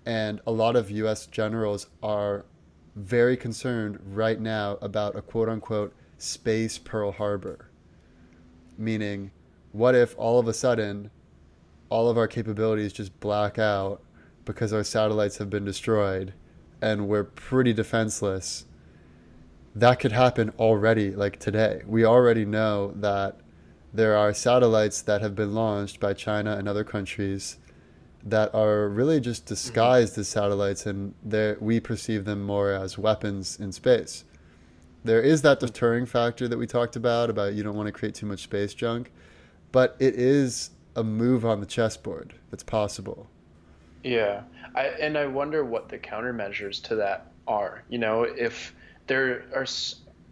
[0.06, 1.26] And a lot of U.S.
[1.26, 2.46] generals are
[2.98, 7.70] very concerned right now about a quote unquote space Pearl Harbor,
[8.76, 9.30] meaning,
[9.72, 11.10] what if all of a sudden
[11.90, 14.02] all of our capabilities just black out
[14.44, 16.32] because our satellites have been destroyed
[16.80, 18.64] and we're pretty defenseless.
[19.74, 21.82] That could happen already, like today.
[21.86, 23.38] We already know that
[23.92, 27.58] there are satellites that have been launched by China and other countries
[28.24, 29.54] that are really just mm-hmm.
[29.54, 31.14] disguised as satellites, and
[31.60, 34.24] we perceive them more as weapons in space.
[35.04, 38.14] There is that deterring factor that we talked about, about you don't want to create
[38.14, 39.12] too much space junk,
[39.72, 43.28] but it is a move on the chessboard that's possible.
[44.02, 44.42] Yeah,
[44.74, 47.84] I and I wonder what the countermeasures to that are.
[47.88, 48.74] You know, if
[49.06, 49.66] there are,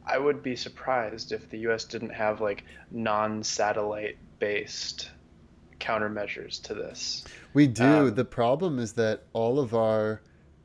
[0.06, 1.84] I would be surprised if the U.S.
[1.84, 5.10] didn't have like non-satellite based
[5.80, 7.24] countermeasures to this.
[7.54, 7.84] We do.
[7.84, 10.22] Um, the problem is that all of our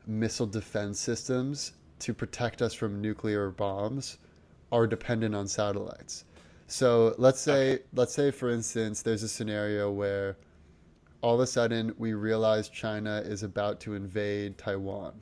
[0.08, 4.18] missile defense systems to protect us from nuclear bombs
[4.72, 6.26] are dependent on satellites.
[6.68, 10.38] So let's say, let's say for instance, there's a scenario where
[11.22, 15.14] all of a sudden we realize China is about to invade Taiwan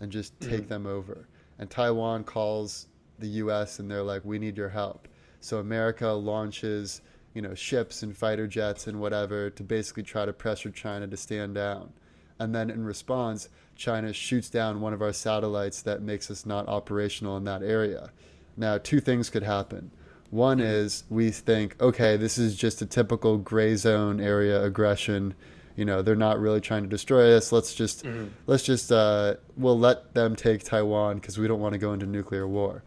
[0.00, 1.28] and just take them over.
[1.58, 2.86] And Taiwan calls
[3.18, 5.06] the US and they're like, we need your help.
[5.40, 7.02] So America launches,
[7.34, 11.16] you know, ships and fighter jets and whatever to basically try to pressure China to
[11.16, 11.92] stand down.
[12.38, 16.68] And then in response, China shoots down one of our satellites that makes us not
[16.68, 18.10] operational in that area.
[18.56, 19.90] Now, two things could happen.
[20.30, 25.34] One is we think, okay, this is just a typical gray zone area aggression.
[25.76, 27.52] You know, they're not really trying to destroy us.
[27.52, 28.04] Let's just,
[28.46, 32.06] let's just, uh, we'll let them take Taiwan because we don't want to go into
[32.06, 32.82] nuclear war.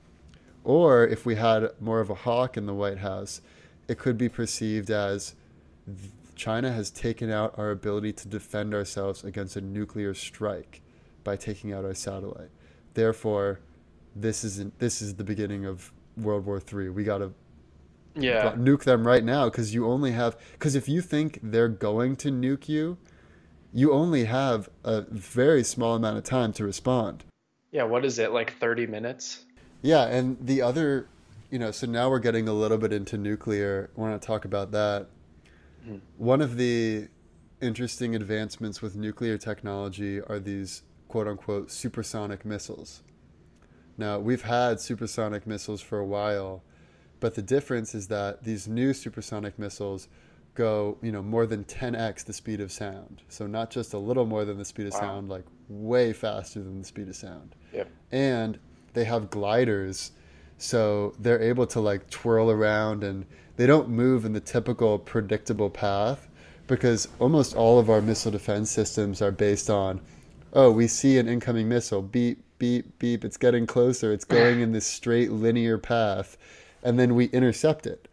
[0.64, 3.42] Or if we had more of a hawk in the White House,
[3.88, 5.36] it could be perceived as
[6.36, 10.82] China has taken out our ability to defend ourselves against a nuclear strike
[11.24, 12.50] by taking out our satellite.
[12.94, 13.60] Therefore,
[14.16, 16.90] this isn't this is the beginning of World War III.
[16.90, 17.34] We got to
[18.16, 22.16] Yeah, nuke them right now because you only have because if you think they're going
[22.18, 22.98] to nuke you,
[23.74, 27.24] you only have a very small amount of time to respond.
[27.72, 27.84] yeah.
[27.84, 28.54] What is it like?
[28.60, 29.46] Thirty minutes?
[29.84, 31.08] Yeah, and the other
[31.50, 33.90] you know, so now we're getting a little bit into nuclear.
[33.98, 35.08] I want to talk about that.
[35.84, 35.98] Mm-hmm.
[36.18, 37.08] One of the
[37.62, 43.04] interesting advancements with nuclear technology are these quote unquote supersonic missiles.
[43.98, 46.64] Now, we've had supersonic missiles for a while,
[47.20, 50.08] but the difference is that these new supersonic missiles
[50.54, 53.22] go, you know, more than 10x the speed of sound.
[53.30, 55.00] So not just a little more than the speed of wow.
[55.00, 57.56] sound, like way faster than the speed of sound.
[57.74, 57.90] Yep.
[58.12, 58.60] And
[58.94, 60.12] they have gliders,
[60.58, 63.26] so they're able to like twirl around and
[63.58, 66.28] they don't move in the typical predictable path
[66.68, 70.02] because almost all of our missile defense systems are based on
[70.54, 74.72] oh, we see an incoming missile, beep, beep, beep, it's getting closer, it's going in
[74.72, 76.38] this straight linear path,
[76.82, 78.08] and then we intercept it.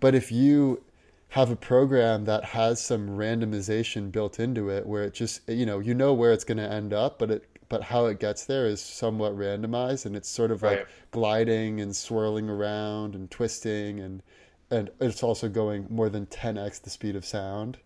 [0.00, 0.82] But if you
[1.30, 5.78] have a program that has some randomization built into it where it just you know
[5.78, 8.66] you know where it's going to end up but it but how it gets there
[8.66, 10.86] is somewhat randomized and it's sort of like right.
[11.12, 14.22] gliding and swirling around and twisting and
[14.70, 17.78] and it's also going more than 10x the speed of sound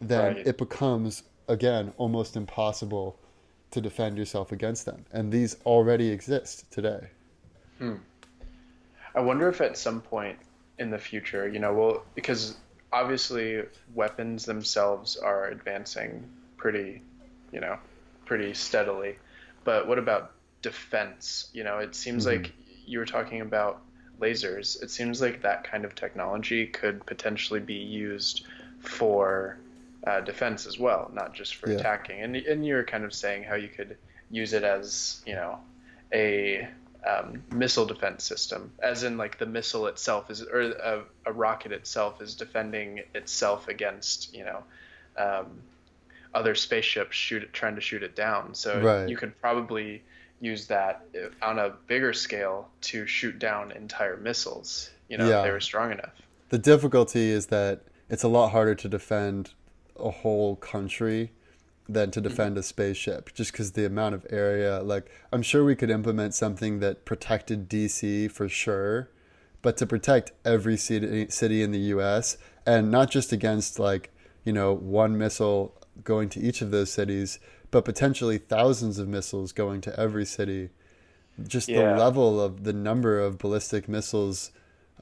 [0.00, 0.46] then right.
[0.46, 3.18] it becomes again almost impossible
[3.70, 7.08] to defend yourself against them and these already exist today
[7.78, 7.96] hmm.
[9.14, 10.38] i wonder if at some point
[10.78, 12.56] in the future you know well because
[12.92, 13.62] obviously
[13.94, 16.24] weapons themselves are advancing
[16.56, 17.02] pretty
[17.52, 17.76] you know
[18.30, 19.16] pretty steadily
[19.64, 22.42] but what about defense you know it seems mm-hmm.
[22.42, 22.52] like
[22.86, 23.82] you were talking about
[24.20, 28.44] lasers it seems like that kind of technology could potentially be used
[28.80, 29.58] for
[30.06, 31.78] uh, defense as well, not just for yeah.
[31.78, 32.20] attacking.
[32.22, 33.96] And and you're kind of saying how you could
[34.30, 35.58] use it as you know
[36.12, 36.68] a
[37.06, 41.72] um, missile defense system, as in like the missile itself is or a, a rocket
[41.72, 44.62] itself is defending itself against you know
[45.18, 45.46] um,
[46.34, 48.54] other spaceships shoot trying to shoot it down.
[48.54, 49.08] So right.
[49.08, 50.02] you could probably
[50.40, 51.04] use that
[51.42, 54.90] on a bigger scale to shoot down entire missiles.
[55.08, 55.38] You know, yeah.
[55.38, 56.12] if they were strong enough.
[56.50, 59.52] The difficulty is that it's a lot harder to defend
[59.98, 61.32] a whole country
[61.88, 62.28] than to mm-hmm.
[62.28, 66.34] defend a spaceship just because the amount of area like i'm sure we could implement
[66.34, 69.10] something that protected dc for sure
[69.62, 74.10] but to protect every city, city in the us and not just against like
[74.44, 75.74] you know one missile
[76.04, 77.38] going to each of those cities
[77.70, 80.70] but potentially thousands of missiles going to every city
[81.46, 81.92] just yeah.
[81.92, 84.50] the level of the number of ballistic missiles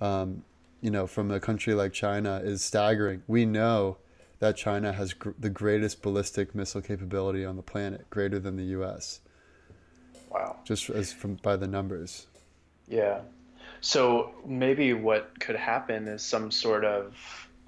[0.01, 0.45] um,
[0.81, 3.97] you know from a country like china is staggering we know
[4.39, 8.65] that China has gr- the greatest ballistic missile capability on the planet, greater than the
[8.65, 9.21] U.S.
[10.31, 10.57] Wow!
[10.65, 12.27] Just as from by the numbers.
[12.87, 13.21] Yeah.
[13.81, 17.17] So maybe what could happen is some sort of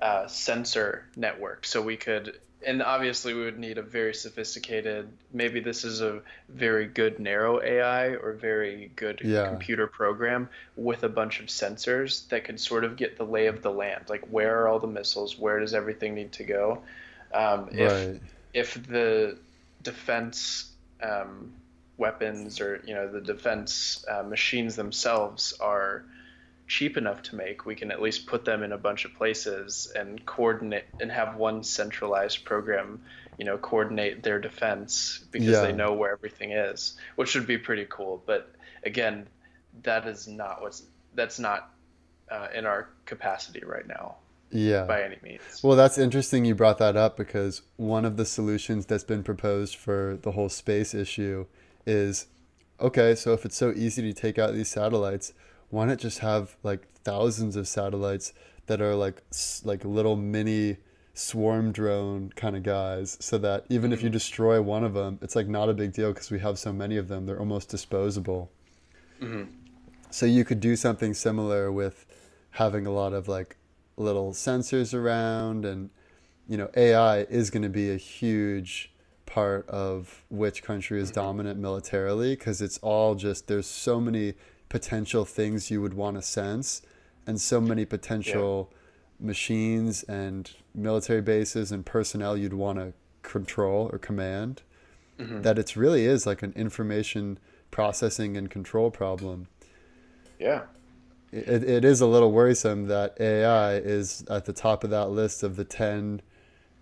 [0.01, 1.65] uh, sensor network.
[1.67, 6.21] So we could and obviously we would need a very sophisticated maybe this is a
[6.49, 9.49] very good narrow ai or very good yeah.
[9.49, 13.63] computer program with a bunch of sensors that could sort of get the lay of
[13.63, 16.83] the land like where are all the missiles where does everything need to go
[17.33, 18.21] um, if right.
[18.53, 19.37] if the
[19.83, 20.71] defense
[21.03, 21.53] um,
[21.97, 26.05] weapons or you know the defense uh, machines themselves are
[26.71, 29.93] cheap enough to make, we can at least put them in a bunch of places
[29.97, 33.03] and coordinate and have one centralized program,
[33.39, 35.63] you know, coordinate their defense because yeah.
[35.63, 38.23] they know where everything is, which would be pretty cool.
[38.25, 38.55] But
[38.85, 39.27] again,
[39.83, 40.85] that is not what's
[41.17, 41.75] that's not
[42.31, 44.15] uh, in our capacity right now.
[44.53, 44.85] Yeah.
[44.85, 45.43] By any means.
[45.65, 49.75] Well, that's interesting you brought that up because one of the solutions that's been proposed
[49.75, 51.47] for the whole space issue
[51.85, 52.27] is
[52.81, 55.33] okay, so if it's so easy to take out these satellites,
[55.71, 58.33] why not just have like thousands of satellites
[58.67, 59.23] that are like
[59.65, 60.77] like little mini
[61.15, 64.13] swarm drone kind of guys so that even if you mm-hmm.
[64.13, 66.97] destroy one of them it's like not a big deal because we have so many
[66.97, 68.51] of them they're almost disposable
[69.21, 69.45] mm-hmm.
[70.11, 72.07] so you could do something similar with
[72.51, 73.57] having a lot of like
[73.97, 75.91] little sensors around and
[76.49, 78.93] you know ai is going to be a huge
[79.27, 81.21] part of which country is mm-hmm.
[81.21, 84.35] dominant militarily because it's all just there's so many
[84.71, 86.81] potential things you would want to sense
[87.27, 89.27] and so many potential yeah.
[89.27, 92.93] machines and military bases and personnel you'd want to
[93.23, 94.63] control or command
[95.19, 95.43] mm-hmm.
[95.43, 97.39] that it really is like an information
[97.71, 99.49] processing and control problem
[100.39, 100.63] yeah
[101.33, 105.43] it, it is a little worrisome that ai is at the top of that list
[105.43, 106.23] of the 10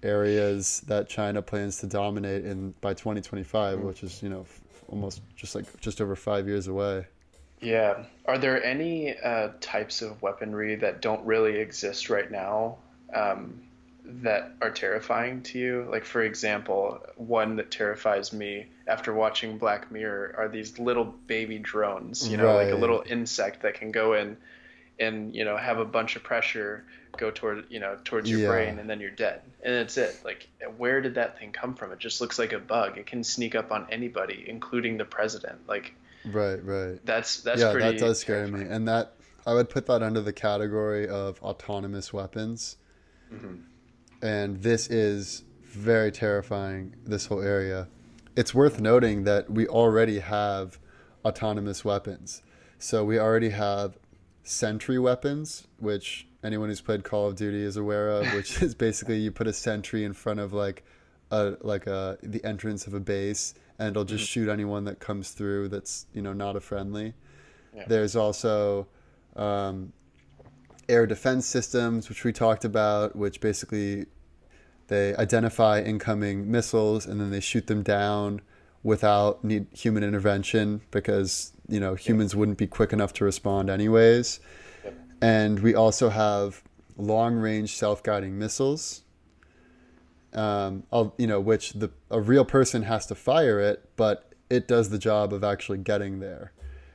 [0.02, 3.86] areas that china plans to dominate in by 2025 mm-hmm.
[3.86, 4.44] which is you know
[4.88, 7.06] almost just like just over five years away
[7.60, 8.04] yeah.
[8.26, 12.78] Are there any uh, types of weaponry that don't really exist right now?
[13.14, 13.62] Um,
[14.08, 15.86] that are terrifying to you?
[15.90, 21.58] Like, for example, one that terrifies me after watching Black Mirror are these little baby
[21.58, 22.64] drones, you know, right.
[22.64, 24.36] like a little insect that can go in
[24.98, 26.84] and, you know, have a bunch of pressure
[27.16, 28.48] go toward, you know, towards your yeah.
[28.48, 29.42] brain and then you're dead.
[29.62, 30.18] And that's it.
[30.24, 30.48] Like,
[30.78, 31.92] where did that thing come from?
[31.92, 32.96] It just looks like a bug.
[32.96, 35.68] It can sneak up on anybody, including the president.
[35.68, 35.94] Like,
[36.32, 37.04] right, right.
[37.04, 38.62] That's, that's yeah, that does scare me.
[38.62, 39.14] And that,
[39.46, 42.76] I would put that under the category of autonomous weapons.
[43.32, 43.56] Mm-hmm
[44.22, 46.94] and this is very terrifying.
[47.04, 47.88] This whole area.
[48.36, 50.78] It's worth noting that we already have
[51.24, 52.42] autonomous weapons.
[52.78, 53.98] So we already have
[54.44, 59.18] sentry weapons, which anyone who's played Call of Duty is aware of, which is basically
[59.18, 60.84] you put a sentry in front of like
[61.30, 64.44] a like a the entrance of a base and it'll just mm-hmm.
[64.44, 67.14] shoot anyone that comes through that's, you know, not a friendly.
[67.74, 67.84] Yeah.
[67.86, 68.88] There's also
[69.36, 69.92] um,
[70.88, 74.06] air defense systems, which we talked about, which basically
[74.88, 78.40] they identify incoming missiles and then they shoot them down
[78.82, 82.38] without need human intervention because you know humans yep.
[82.38, 84.40] wouldn't be quick enough to respond anyways.
[84.84, 84.94] Yep.
[85.20, 86.62] And we also have
[86.96, 89.02] long-range self-guiding missiles.
[90.34, 90.84] Um,
[91.16, 94.98] you know, which the a real person has to fire it, but it does the
[94.98, 96.52] job of actually getting there.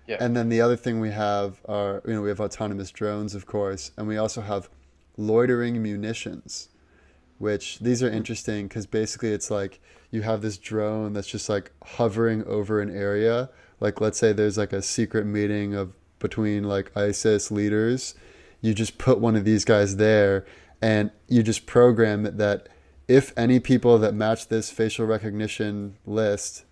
[0.08, 0.18] Yeah.
[0.20, 3.46] And then the other thing we have are, you know, we have autonomous drones, of
[3.46, 4.70] course, and we also have
[5.18, 6.70] loitering munitions,
[7.38, 9.80] which these are interesting because basically it's like
[10.12, 13.50] you have this drone that's just like hovering over an area.
[13.80, 18.16] Like, let's say there's like a secret meeting of between like ISIS leaders.
[18.62, 20.46] You just put one of these guys there
[20.82, 22.68] and you just program it that
[23.08, 26.66] if any people that match this facial recognition list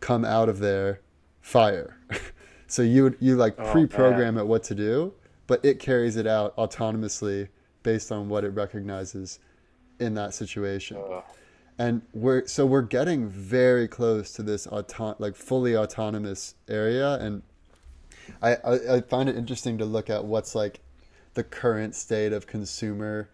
[0.00, 1.00] come out of there,
[1.40, 1.98] fire.
[2.66, 4.44] so you you like oh, pre-program man.
[4.44, 5.12] it what to do,
[5.46, 7.48] but it carries it out autonomously
[7.82, 9.38] based on what it recognizes
[9.98, 10.96] in that situation.
[10.96, 11.22] Uh.
[11.80, 17.42] And we're so we're getting very close to this auto, like fully autonomous area, and
[18.42, 20.80] I, I I find it interesting to look at what's like
[21.34, 23.28] the current state of consumer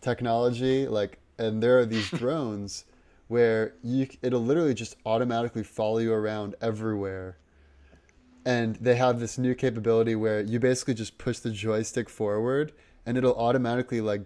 [0.00, 0.86] technology.
[0.86, 2.84] Like, and there are these drones
[3.28, 7.38] where you it'll literally just automatically follow you around everywhere
[8.44, 12.72] and they have this new capability where you basically just push the joystick forward
[13.06, 14.22] and it'll automatically like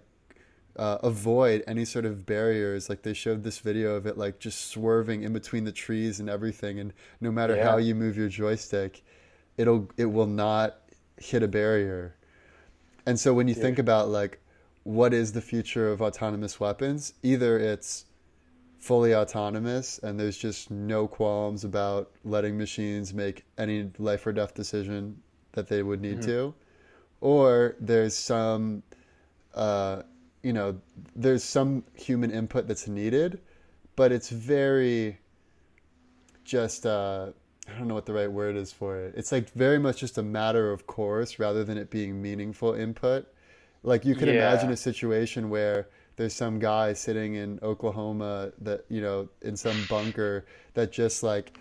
[0.77, 4.67] uh, avoid any sort of barriers like they showed this video of it like just
[4.69, 6.91] swerving in between the trees and everything and
[7.21, 7.63] no matter yeah.
[7.63, 9.03] how you move your joystick
[9.57, 10.81] it'll it will not
[11.17, 12.15] hit a barrier
[13.05, 13.61] and so when you yeah.
[13.61, 14.41] think about like
[14.85, 18.05] what is the future of autonomous weapons either it's
[18.79, 24.53] fully autonomous and there's just no qualms about letting machines make any life or death
[24.53, 25.19] decision
[25.53, 26.29] that they would need mm-hmm.
[26.29, 26.53] to
[27.19, 28.83] or there's some
[29.55, 30.03] uh,
[30.43, 30.79] you know
[31.15, 33.39] there's some human input that's needed
[33.95, 35.17] but it's very
[36.43, 37.31] just uh,
[37.67, 39.15] I don't know what the right word is for it.
[39.17, 43.27] It's like very much just a matter of course rather than it being meaningful input.
[43.85, 44.49] Like you could yeah.
[44.49, 49.77] imagine a situation where there's some guy sitting in Oklahoma that you know in some
[49.89, 51.57] bunker that just like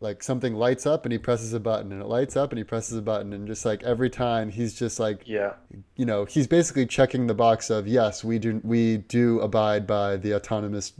[0.00, 2.64] like something lights up and he presses a button and it lights up and he
[2.64, 5.54] presses a button and just like every time he's just like yeah
[5.96, 10.16] you know he's basically checking the box of yes we do we do abide by
[10.16, 10.92] the autonomous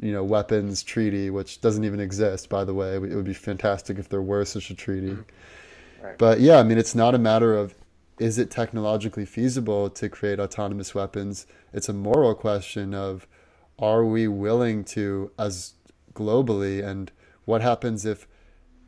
[0.00, 3.98] you know weapons treaty which doesn't even exist by the way it would be fantastic
[3.98, 6.04] if there were such a treaty mm-hmm.
[6.06, 6.18] right.
[6.18, 7.74] but yeah i mean it's not a matter of
[8.18, 11.46] is it technologically feasible to create autonomous weapons?
[11.72, 13.26] It's a moral question of
[13.78, 15.74] are we willing to as
[16.14, 17.10] globally and
[17.44, 18.26] what happens if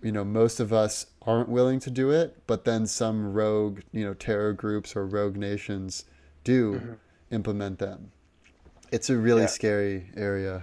[0.03, 4.05] you know most of us aren't willing to do it but then some rogue you
[4.05, 6.05] know terror groups or rogue nations
[6.45, 6.93] do mm-hmm.
[7.33, 8.13] implement them
[8.93, 9.47] it's a really yeah.
[9.49, 10.63] scary area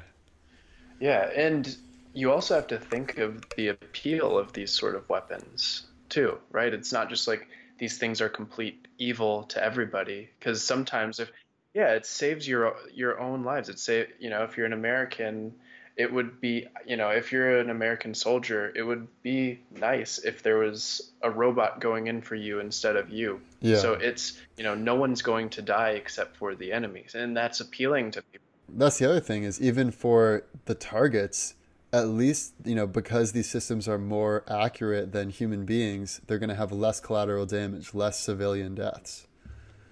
[1.02, 1.76] yeah and
[2.14, 6.74] you also have to think of the appeal of these sort of weapons too right
[6.74, 7.48] it's not just like
[7.78, 10.30] these things are complete evil to everybody.
[10.40, 11.32] Because sometimes if
[11.74, 13.70] yeah it saves your your own lives.
[13.70, 15.54] It say you know if you're an american
[15.96, 20.42] it would be you know if you're an american soldier it would be nice if
[20.42, 23.42] there was a robot going in for you instead of you.
[23.62, 23.78] Yeah.
[23.78, 27.60] so it's you know no one's going to die except for the enemies and that's
[27.60, 28.48] appealing to people.
[28.70, 31.56] That's the other thing is even for the targets
[31.94, 36.50] at least you know because these systems are more accurate than human beings they're going
[36.50, 39.28] to have less collateral damage less civilian deaths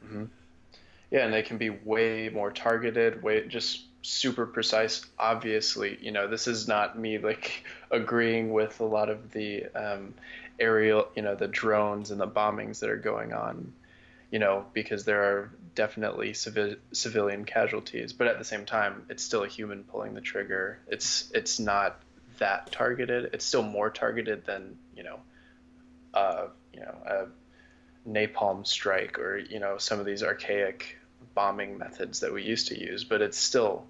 [0.03, 0.25] mm-hmm.
[1.11, 6.27] yeah and they can be way more targeted way just super precise obviously you know
[6.27, 10.11] this is not me like agreeing with a lot of the um,
[10.59, 13.71] aerial you know the drones and the bombings that are going on
[14.31, 19.24] you know because there are definitely civi- civilian casualties, but at the same time, it's
[19.24, 20.80] still a human pulling the trigger.
[20.88, 22.01] It's it's not
[22.39, 23.30] that targeted.
[23.34, 25.19] It's still more targeted than you know,
[26.13, 30.97] uh, you know, a napalm strike or you know some of these archaic
[31.34, 33.03] bombing methods that we used to use.
[33.03, 33.86] But it's still,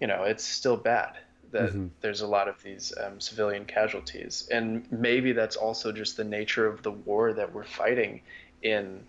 [0.00, 1.16] you know, it's still bad
[1.50, 1.86] that mm-hmm.
[2.00, 6.66] there's a lot of these um, civilian casualties, and maybe that's also just the nature
[6.66, 8.22] of the war that we're fighting
[8.62, 9.04] in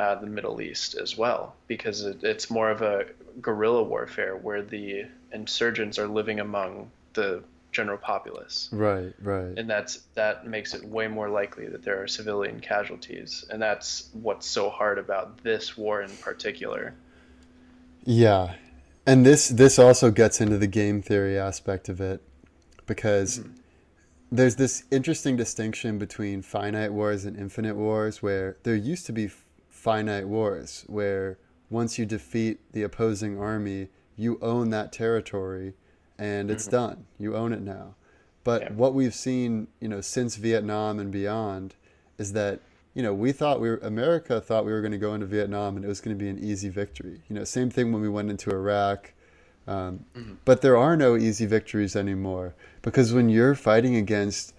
[0.00, 3.04] uh, the Middle East as well, because it, it's more of a
[3.42, 8.70] guerrilla warfare where the insurgents are living among the general populace.
[8.72, 9.52] Right, right.
[9.58, 14.08] And that's that makes it way more likely that there are civilian casualties, and that's
[14.14, 16.94] what's so hard about this war in particular.
[18.04, 18.54] Yeah.
[19.06, 22.22] And this this also gets into the game theory aspect of it
[22.86, 23.52] because mm-hmm.
[24.32, 29.28] there's this interesting distinction between finite wars and infinite wars where there used to be
[29.80, 31.38] finite wars where
[31.70, 35.72] once you defeat the opposing army, you own that territory
[36.18, 36.76] and it's mm-hmm.
[36.76, 37.06] done.
[37.18, 37.94] You own it now.
[38.44, 38.72] But yeah.
[38.72, 41.76] what we've seen, you know, since Vietnam and beyond
[42.18, 42.60] is that,
[42.92, 45.76] you know, we thought we were, America thought we were going to go into Vietnam
[45.76, 47.22] and it was going to be an easy victory.
[47.30, 49.14] You know, same thing when we went into Iraq.
[49.66, 50.34] Um, mm-hmm.
[50.44, 54.52] But there are no easy victories anymore because when you're fighting against,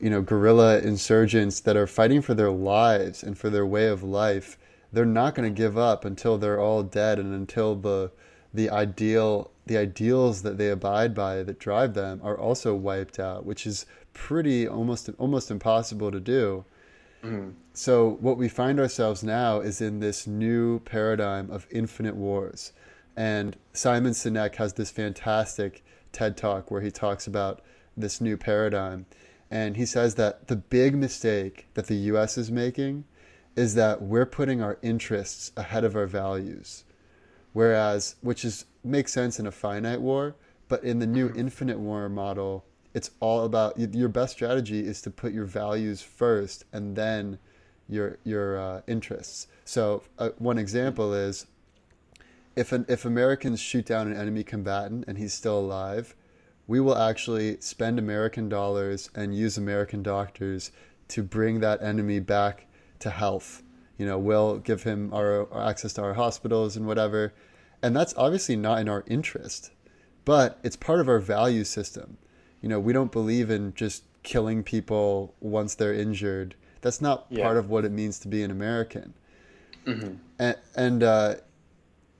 [0.00, 4.04] you know, guerrilla insurgents that are fighting for their lives and for their way of
[4.04, 4.56] life,
[4.92, 8.10] they're not going to give up until they're all dead and until the
[8.54, 13.44] the ideal the ideals that they abide by that drive them are also wiped out,
[13.44, 13.84] which is
[14.14, 16.64] pretty almost almost impossible to do.
[17.22, 17.50] Mm-hmm.
[17.74, 22.72] So what we find ourselves now is in this new paradigm of infinite wars.
[23.16, 27.60] And Simon Sinek has this fantastic TED talk where he talks about
[27.96, 29.06] this new paradigm.
[29.50, 33.04] And he says that the big mistake that the US is making
[33.58, 36.84] is that we're putting our interests ahead of our values.
[37.52, 40.36] Whereas, which is makes sense in a finite war,
[40.68, 41.40] but in the new mm-hmm.
[41.40, 46.66] infinite war model, it's all about your best strategy is to put your values first
[46.72, 47.40] and then
[47.88, 49.48] your your uh, interests.
[49.64, 51.46] So uh, one example is
[52.54, 56.14] if an, if Americans shoot down an enemy combatant and he's still alive,
[56.68, 60.70] we will actually spend American dollars and use American doctors
[61.08, 62.67] to bring that enemy back
[63.00, 63.62] to health.
[63.96, 67.34] You know, we'll give him our, our access to our hospitals and whatever.
[67.82, 69.70] And that's obviously not in our interest,
[70.24, 72.18] but it's part of our value system.
[72.60, 76.54] You know, we don't believe in just killing people once they're injured.
[76.80, 77.44] That's not yeah.
[77.44, 79.14] part of what it means to be an American.
[79.86, 80.14] Mm-hmm.
[80.38, 81.34] And, and uh,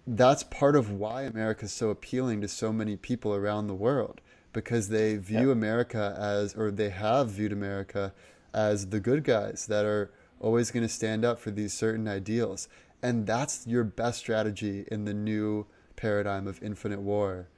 [0.06, 4.20] that's part of why America is so appealing to so many people around the world
[4.52, 5.50] because they view.
[5.50, 8.12] America as, or they have viewed America
[8.54, 10.10] as the good guys that are
[10.40, 12.68] always going to stand up for these certain ideals.
[13.02, 15.66] And that's your best strategy in the new
[15.96, 17.48] paradigm of infinite war.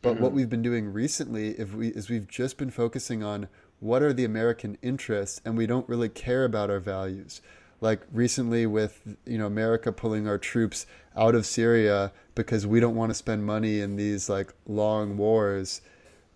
[0.00, 0.22] But mm-hmm.
[0.22, 3.48] what we've been doing recently if we, is we've just been focusing on
[3.80, 7.40] what are the American interests and we don't really care about our values.
[7.80, 12.94] Like recently with you know America pulling our troops out of Syria because we don't
[12.94, 15.80] want to spend money in these like long wars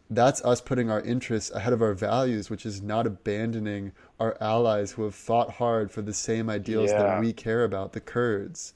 [0.09, 4.92] that's us putting our interests ahead of our values, which is not abandoning our allies
[4.92, 6.98] who have fought hard for the same ideals yeah.
[6.98, 8.74] that we care about, the Kurds.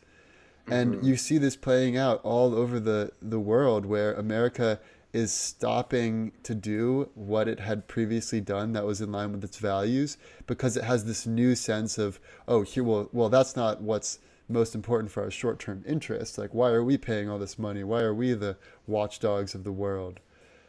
[0.64, 0.72] Mm-hmm.
[0.72, 4.80] And you see this playing out all over the, the world where America
[5.12, 9.58] is stopping to do what it had previously done that was in line with its
[9.58, 10.16] values
[10.46, 14.74] because it has this new sense of, oh, here, well, well that's not what's most
[14.74, 16.38] important for our short term interests.
[16.38, 17.84] Like, why are we paying all this money?
[17.84, 18.56] Why are we the
[18.86, 20.20] watchdogs of the world?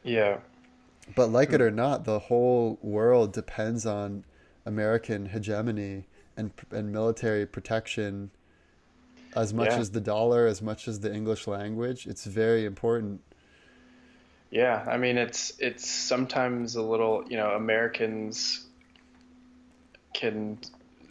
[0.03, 0.37] Yeah.
[1.15, 4.23] But like it or not, the whole world depends on
[4.65, 6.05] American hegemony
[6.37, 8.31] and and military protection
[9.35, 9.79] as much yeah.
[9.79, 12.07] as the dollar, as much as the English language.
[12.07, 13.21] It's very important.
[14.49, 18.65] Yeah, I mean it's it's sometimes a little, you know, Americans
[20.13, 20.57] can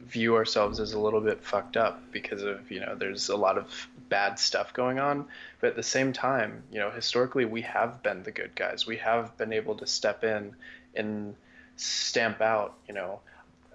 [0.06, 3.58] view ourselves as a little bit fucked up because of you know there's a lot
[3.58, 5.26] of bad stuff going on.
[5.60, 8.86] But at the same time you know historically we have been the good guys.
[8.86, 10.54] We have been able to step in
[10.94, 11.34] and
[11.76, 13.20] stamp out you know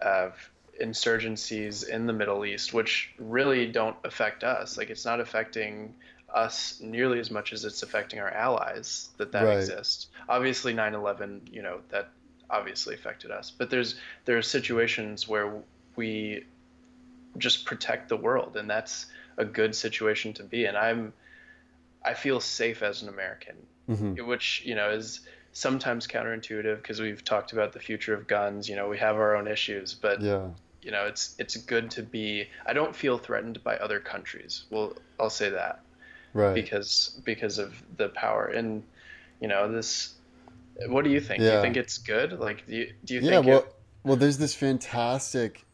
[0.01, 0.29] uh,
[0.81, 4.77] insurgencies in the middle east which really don't affect us.
[4.77, 5.93] Like it's not affecting
[6.33, 9.57] us nearly as much as it's affecting our allies that that right.
[9.57, 12.09] exists obviously 9-11 you know that
[12.49, 13.51] obviously affected us.
[13.51, 13.95] But there's
[14.25, 15.53] there are situations where
[15.95, 16.45] we
[17.37, 20.75] just protect the world, and that's a good situation to be in.
[20.75, 21.13] I'm
[22.03, 23.55] I feel safe as an American,
[23.89, 24.27] mm-hmm.
[24.27, 25.21] which you know is
[25.51, 28.69] sometimes counterintuitive because we've talked about the future of guns.
[28.69, 30.47] You know, we have our own issues, but yeah.
[30.81, 32.47] you know, it's it's good to be.
[32.65, 34.65] I don't feel threatened by other countries.
[34.69, 35.79] Well, I'll say that,
[36.33, 36.53] right?
[36.53, 38.83] Because because of the power and
[39.41, 40.13] you know this.
[40.87, 41.41] What do you think?
[41.41, 41.51] Yeah.
[41.51, 42.33] Do you think it's good?
[42.33, 43.45] Like, do you do you yeah, think?
[43.45, 43.51] Yeah.
[43.51, 43.75] Well, it...
[44.03, 45.65] well, there's this fantastic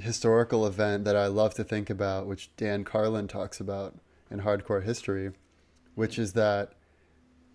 [0.00, 3.94] historical event that I love to think about, which Dan Carlin talks about
[4.30, 5.30] in Hardcore History,
[5.94, 6.72] which is that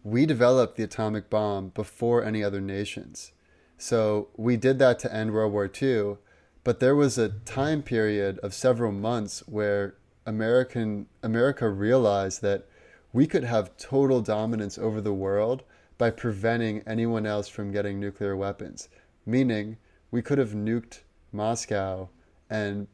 [0.04, 3.32] we developed the atomic bomb before any other nations.
[3.78, 6.18] So we did that to end World War II,
[6.64, 12.68] but there was a time period of several months where American America realized that
[13.12, 15.64] we could have total dominance over the world
[15.98, 18.88] by preventing anyone else from getting nuclear weapons.
[19.26, 19.78] Meaning,
[20.12, 21.00] we could have nuked
[21.32, 22.10] Moscow
[22.50, 22.88] and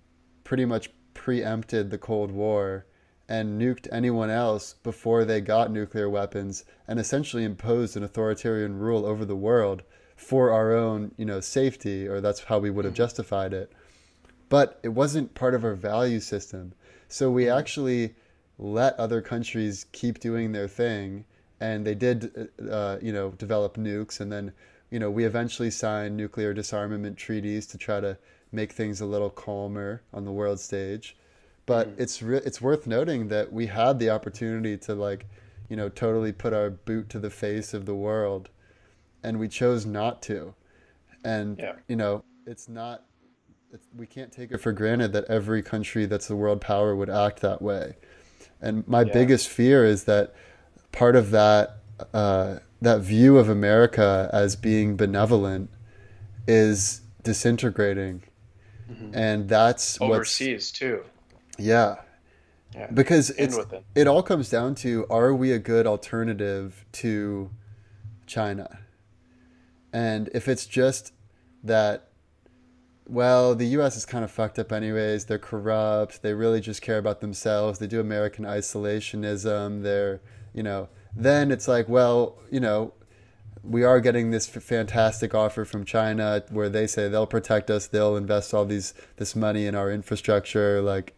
[0.44, 2.86] pretty much preempted the Cold War
[3.28, 9.06] and nuked anyone else before they got nuclear weapons and essentially imposed an authoritarian rule
[9.06, 9.82] over the world
[10.16, 13.04] for our own, you know, safety, or that's how we would have mm-hmm.
[13.04, 13.72] justified it.
[14.48, 16.74] But it wasn't part of our value system.
[17.08, 17.58] So we mm-hmm.
[17.58, 18.16] actually
[18.58, 21.26] let other countries keep doing their thing,
[21.60, 24.54] and they did, uh, you know, develop nukes, and then,
[24.92, 28.18] you know, we eventually signed nuclear disarmament treaties to try to
[28.52, 31.16] make things a little calmer on the world stage.
[31.66, 32.00] But mm.
[32.00, 35.26] it's re- it's worth noting that we had the opportunity to like,
[35.70, 38.50] you know, totally put our boot to the face of the world,
[39.24, 40.54] and we chose not to.
[41.24, 41.74] And yeah.
[41.88, 43.06] you know, it's not.
[43.74, 47.10] It's, we can't take it for granted that every country that's a world power would
[47.10, 47.96] act that way.
[48.62, 49.12] And my yeah.
[49.12, 50.34] biggest fear is that
[50.92, 51.78] part of that
[52.14, 55.70] uh, that view of America as being benevolent
[56.48, 58.24] is disintegrating,
[58.90, 59.16] mm-hmm.
[59.16, 61.04] and that's overseas too.
[61.58, 61.96] Yeah.
[62.74, 62.88] Yeah.
[62.92, 63.86] Because it's, it.
[63.96, 67.50] it all comes down to are we a good alternative to
[68.28, 68.80] China?
[69.94, 71.14] And if it's just
[71.64, 72.10] that,
[73.08, 76.98] well, the US is kind of fucked up anyways, they're corrupt, they really just care
[76.98, 80.22] about themselves, they do American isolationism, they're,
[80.54, 82.94] you know, then it's like, well, you know,
[83.68, 88.16] we are getting this fantastic offer from China where they say they'll protect us, they'll
[88.16, 91.16] invest all these this money in our infrastructure, like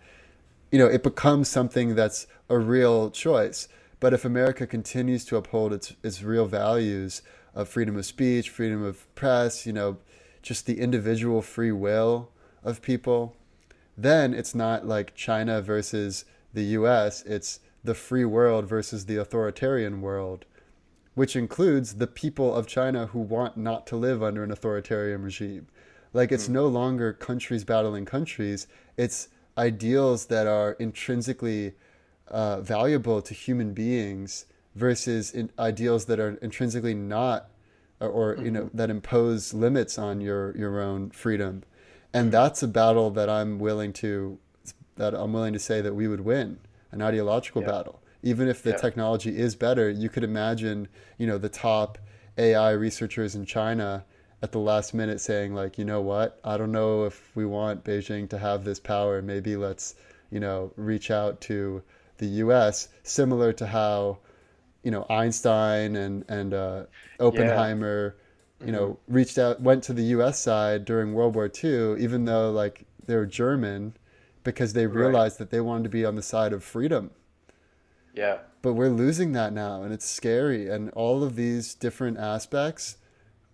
[0.71, 3.67] you know, it becomes something that's a real choice.
[3.99, 7.21] But if America continues to uphold its its real values
[7.55, 9.97] of freedom of speech, freedom of press, you know,
[10.41, 12.29] just the individual free will
[12.63, 13.35] of people,
[13.97, 20.01] then it's not like China versus the US, it's the free world versus the authoritarian
[20.01, 20.45] world,
[21.17, 25.65] which includes the people of China who want not to live under an authoritarian regime.
[26.13, 26.51] Like it's mm.
[26.51, 31.73] no longer countries battling countries, it's ideals that are intrinsically
[32.27, 34.45] uh, valuable to human beings
[34.75, 37.49] versus in ideals that are intrinsically not
[37.99, 38.45] or, mm-hmm.
[38.45, 38.77] you know mm-hmm.
[38.77, 41.63] that impose limits on your your own freedom
[42.13, 42.31] and mm-hmm.
[42.31, 44.37] that's a battle that I'm willing to
[44.97, 46.59] that I'm willing to say that we would win
[46.91, 47.69] an ideological yeah.
[47.69, 48.77] battle even if the yeah.
[48.77, 51.97] technology is better you could imagine you know the top
[52.37, 54.05] AI researchers in China
[54.41, 57.83] at the last minute saying like, you know what, I don't know if we want
[57.83, 59.21] Beijing to have this power.
[59.21, 59.95] Maybe let's,
[60.29, 61.81] you know, reach out to
[62.17, 62.89] the U.S.
[63.03, 64.19] Similar to how,
[64.83, 66.83] you know, Einstein and and uh,
[67.19, 68.15] Oppenheimer,
[68.59, 68.65] yeah.
[68.67, 69.13] you know, mm-hmm.
[69.13, 70.39] reached out, went to the U.S.
[70.39, 73.95] side during World War II, even though like they were German,
[74.43, 75.49] because they realized right.
[75.49, 77.11] that they wanted to be on the side of freedom.
[78.17, 78.39] Yeah.
[78.61, 80.67] But we're losing that now, and it's scary.
[80.69, 82.97] And all of these different aspects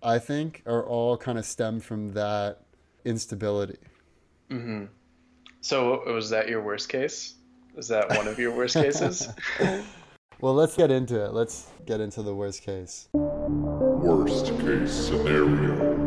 [0.03, 2.59] I think, are all kind of stem from that
[3.05, 3.77] instability.
[4.49, 4.85] Mm-hmm.
[5.61, 7.35] So, was that your worst case?
[7.77, 9.29] Is that one of your worst cases?
[10.41, 11.33] well, let's get into it.
[11.33, 13.07] Let's get into the worst case.
[13.13, 16.01] Worst case scenario.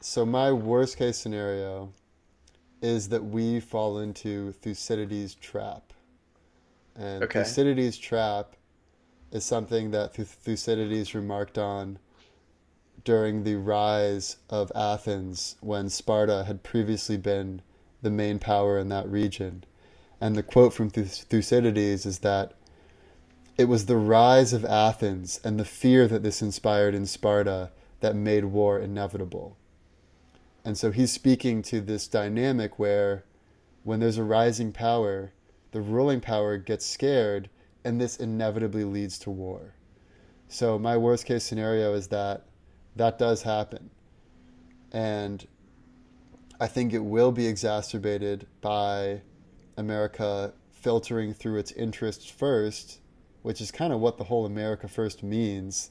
[0.00, 1.92] So, my worst case scenario
[2.84, 5.94] is that we fall into Thucydides' trap.
[6.94, 7.42] And okay.
[7.42, 8.56] Thucydides' trap
[9.32, 11.98] is something that Thucydides remarked on
[13.02, 17.62] during the rise of Athens when Sparta had previously been
[18.02, 19.64] the main power in that region.
[20.20, 22.52] And the quote from Thucydides is that
[23.56, 27.70] it was the rise of Athens and the fear that this inspired in Sparta
[28.00, 29.56] that made war inevitable.
[30.64, 33.24] And so he's speaking to this dynamic where
[33.82, 35.32] when there's a rising power,
[35.72, 37.50] the ruling power gets scared,
[37.84, 39.74] and this inevitably leads to war.
[40.48, 42.46] So, my worst case scenario is that
[42.96, 43.90] that does happen.
[44.92, 45.46] And
[46.60, 49.22] I think it will be exacerbated by
[49.76, 53.00] America filtering through its interests first,
[53.42, 55.90] which is kind of what the whole America First means.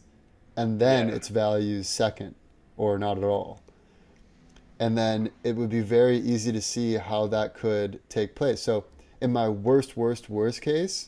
[0.55, 1.15] and then Yeah.
[1.15, 2.35] its values second
[2.77, 3.59] or not at all.
[4.83, 8.61] And then it would be very easy to see how that could take place.
[8.61, 8.83] So,
[9.21, 11.07] in my worst, worst, worst case,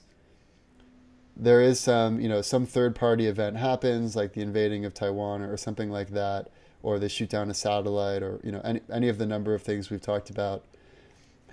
[1.35, 5.41] there is some, you know, some third party event happens, like the invading of Taiwan
[5.41, 6.51] or something like that,
[6.83, 9.61] or they shoot down a satellite, or, you know, any, any of the number of
[9.61, 10.63] things we've talked about.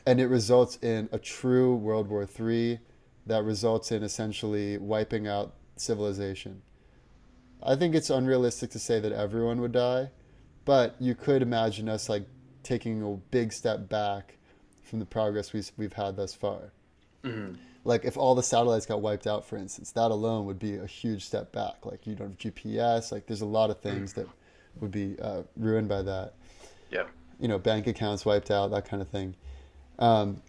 [0.07, 2.79] And it results in a true World War III
[3.27, 6.62] that results in essentially wiping out civilization.
[7.61, 10.11] I think it's unrealistic to say that everyone would die,
[10.65, 12.27] but you could imagine us like
[12.63, 14.37] taking a big step back
[14.83, 16.73] from the progress we've, we've had thus far.
[17.85, 20.87] Like if all the satellites got wiped out, for instance, that alone would be a
[20.87, 21.85] huge step back.
[21.85, 23.11] Like you don't have GPS.
[23.11, 24.29] Like there's a lot of things that
[24.81, 26.35] would be uh, ruined by that.
[26.91, 27.09] Yep.
[27.41, 29.35] You know, bank accounts wiped out, that kind of thing.
[29.99, 30.43] Um,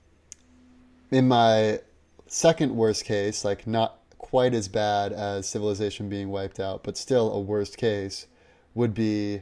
[1.09, 1.79] in my
[2.27, 7.31] second worst case, like not quite as bad as civilization being wiped out, but still
[7.31, 8.27] a worst case,
[8.75, 9.41] would be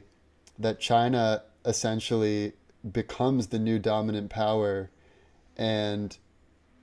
[0.62, 2.52] that China essentially
[2.90, 4.90] becomes the new dominant power
[5.56, 6.16] and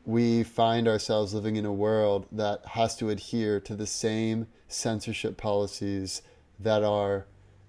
[0.06, 5.38] we find ourselves living in a world that has to adhere to the same censorship
[5.38, 6.22] policies
[6.60, 7.26] that are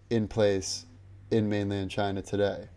[0.08, 0.86] in place
[1.30, 2.68] in mainland China today.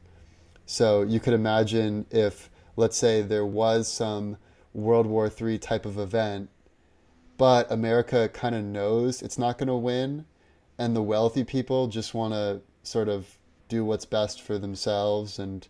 [0.66, 4.38] So you could imagine if, let's say, there was some
[4.74, 6.50] World War III type of event,
[7.38, 10.26] but America kind of knows it's not going to win,
[10.78, 13.38] and the wealthy people just want to sort of
[13.70, 15.68] do what's best for themselves and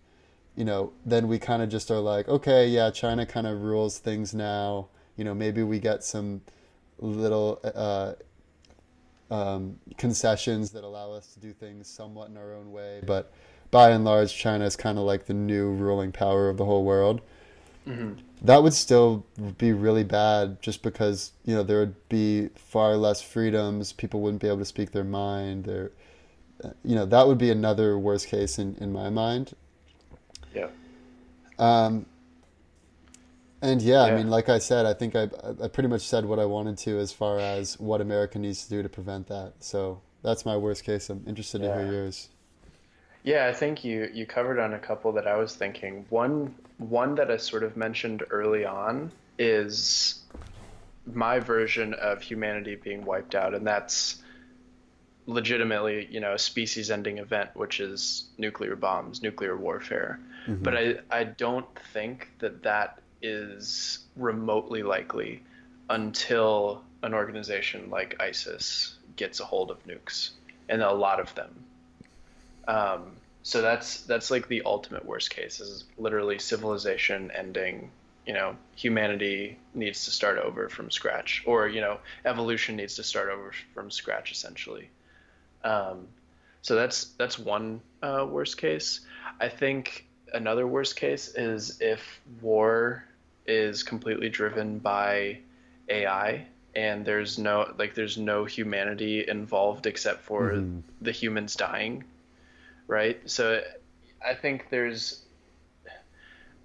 [0.55, 3.97] you know, then we kind of just are like, okay, yeah, China kind of rules
[3.97, 4.88] things now.
[5.18, 6.41] You know, maybe we get some
[6.99, 8.14] little uh,
[9.32, 13.01] um, concessions that allow us to do things somewhat in our own way.
[13.05, 13.34] But
[13.72, 16.84] by and large, China is kind of like the new ruling power of the whole
[16.84, 17.22] world.
[18.43, 19.26] That would still
[19.57, 23.91] be really bad just because, you know, there would be far less freedoms.
[23.91, 25.66] People wouldn't be able to speak their mind.
[25.66, 25.91] There,
[26.83, 29.53] you know, that would be another worst case in, in my mind.
[30.53, 30.67] Yeah.
[31.59, 32.05] Um,
[33.61, 34.13] and yeah, Yeah.
[34.13, 35.29] I mean, like I said, I think I,
[35.61, 38.69] I pretty much said what I wanted to as far as what America needs to
[38.69, 39.53] do to prevent that.
[39.59, 41.09] So that's my worst case.
[41.09, 42.29] I'm interested to hear yours.
[43.23, 46.05] Yeah, I think you you covered on a couple that I was thinking.
[46.09, 50.19] One one that I sort of mentioned early on is
[51.05, 54.22] my version of humanity being wiped out, and that's
[55.26, 60.19] legitimately, you know, a species-ending event, which is nuclear bombs, nuclear warfare.
[60.63, 65.41] But I I don't think that that is remotely likely
[65.89, 70.32] until an organization like ISIS gets a hold of nukes,
[70.69, 71.63] and a lot of them.
[72.67, 73.11] Um,
[73.43, 77.91] so that's that's like the ultimate worst case is literally civilization ending.
[78.26, 83.03] You know, humanity needs to start over from scratch, or you know, evolution needs to
[83.03, 84.89] start over from scratch, essentially.
[85.64, 86.07] Um,
[86.61, 89.01] so that's that's one uh, worst case.
[89.39, 93.05] I think another worst case is if war
[93.45, 95.39] is completely driven by
[95.89, 96.45] AI
[96.76, 100.66] and there's no like there's no humanity involved except for
[101.01, 102.03] the humans dying,
[102.88, 103.20] right?
[103.30, 103.61] So
[104.26, 105.24] I think there's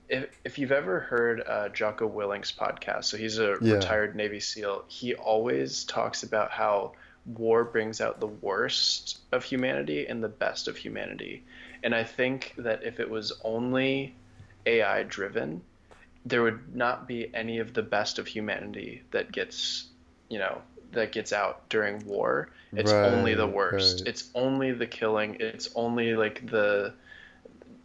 [0.08, 3.66] if if you've ever heard uh, Jocko Willink's podcast, so he's a Yeah.
[3.68, 6.92] retired Navy SEAL, he always talks about how
[7.36, 11.44] war brings out the worst of humanity and the best of humanity.
[11.82, 14.14] And I think that if it was only
[14.66, 15.62] AI driven,
[16.24, 19.88] there would not be any of the best of humanity that gets,
[20.28, 20.60] you know,
[20.92, 22.48] that gets out during war.
[22.72, 24.00] It's only the worst.
[24.00, 24.08] right.
[24.08, 25.36] It's only the killing.
[25.40, 26.94] It's only like the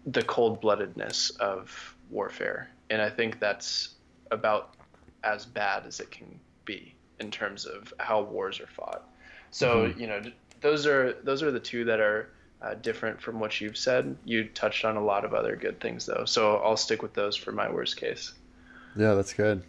[0.06, 2.70] the cold-bloodedness of warfare.
[2.90, 3.90] And I think that's
[4.32, 4.76] about
[5.24, 9.08] as bad as it can be in terms of how wars are fought.
[9.54, 10.20] So, you know,
[10.62, 12.30] those are those are the two that are
[12.60, 14.18] uh, different from what you've said.
[14.26, 16.26] You touched on a lot of other good things though.
[16.26, 18.34] So, I'll stick with those for my worst case.
[18.96, 19.62] Yeah, that's good.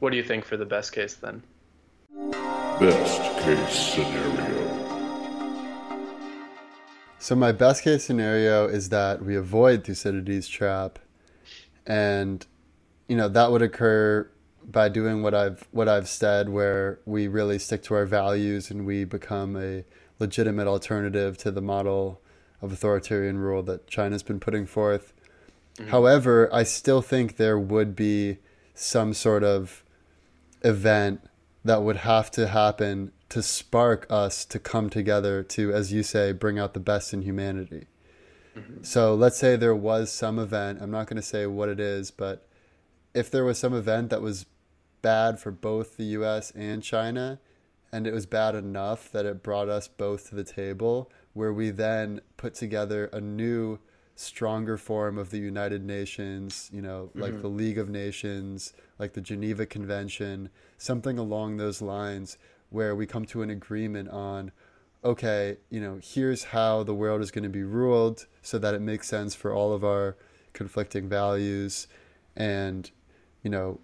[0.00, 1.44] What do you think for the best case then?
[2.80, 4.84] Best case scenario.
[7.20, 10.98] So my best case scenario is that we avoid Thucydides' trap,
[11.86, 12.44] and
[13.06, 14.28] you know that would occur
[14.70, 18.86] by doing what I've what I've said, where we really stick to our values and
[18.86, 19.84] we become a
[20.18, 22.20] legitimate alternative to the model
[22.62, 25.12] of authoritarian rule that China's been putting forth.
[25.76, 25.90] Mm-hmm.
[25.90, 28.38] However, I still think there would be
[28.74, 29.84] some sort of
[30.62, 31.20] event
[31.64, 36.32] that would have to happen to spark us to come together to, as you say,
[36.32, 37.86] bring out the best in humanity.
[38.56, 38.82] Mm-hmm.
[38.82, 42.10] So let's say there was some event, I'm not going to say what it is,
[42.10, 42.46] but
[43.12, 44.46] if there was some event that was
[45.04, 47.38] bad for both the US and China,
[47.92, 51.68] and it was bad enough that it brought us both to the table, where we
[51.68, 53.78] then put together a new,
[54.16, 57.42] stronger form of the United Nations, you know, like Mm-hmm.
[57.42, 60.48] the League of Nations, like the Geneva Convention,
[60.78, 62.38] something along those lines,
[62.70, 64.52] where we come to an agreement on
[65.04, 68.80] okay, you know, here's how the world is going to be ruled so that it
[68.80, 70.16] makes sense for all of our
[70.54, 71.86] conflicting values
[72.34, 72.90] and
[73.42, 73.78] you know,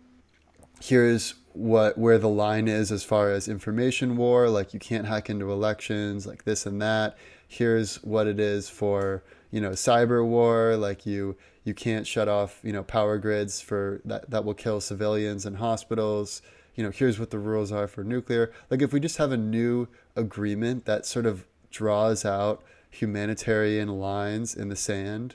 [0.81, 5.28] here's what where the line is as far as information war, like you can't hack
[5.28, 7.16] into elections, like this and that.
[7.47, 12.61] Here's what it is for, you know, cyber war, like you you can't shut off,
[12.62, 16.43] you know, power grids for that that will kill civilians and hospitals
[16.81, 18.51] you know, here's what the rules are for nuclear.
[18.70, 24.55] Like, if we just have a new agreement that sort of draws out humanitarian lines
[24.55, 25.35] in the sand,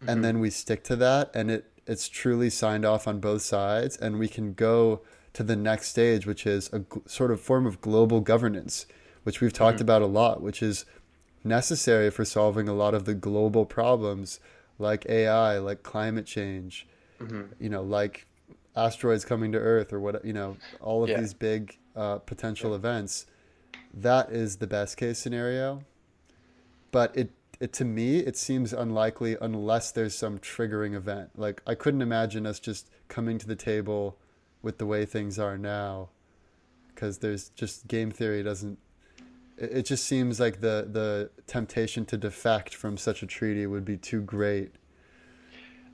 [0.00, 0.20] and mm-hmm.
[0.20, 4.18] then we stick to that, and it it's truly signed off on both sides, and
[4.18, 5.02] we can go
[5.34, 8.86] to the next stage, which is a sort of form of global governance,
[9.22, 10.84] which we've talked about a lot, which is
[11.44, 14.40] necessary for solving a lot of the global problems
[14.78, 16.86] like AI, like climate change,
[17.60, 18.26] you know, like
[18.74, 21.20] asteroids coming to Earth or what, you know, all of Yeah.
[21.20, 23.26] these big uh, potential events.
[23.94, 25.82] That is the best case scenario.
[26.90, 27.30] But it,
[27.60, 31.30] it, to me, it seems unlikely unless there's some triggering event.
[31.36, 34.18] Like, I couldn't imagine us just coming to the table
[34.62, 36.08] with the way things are now
[36.88, 38.78] because there's just game theory doesn't
[39.58, 43.84] it it just seems like the the temptation to defect from such a treaty would
[43.84, 44.72] be too great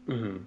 [0.07, 0.39] Hmm.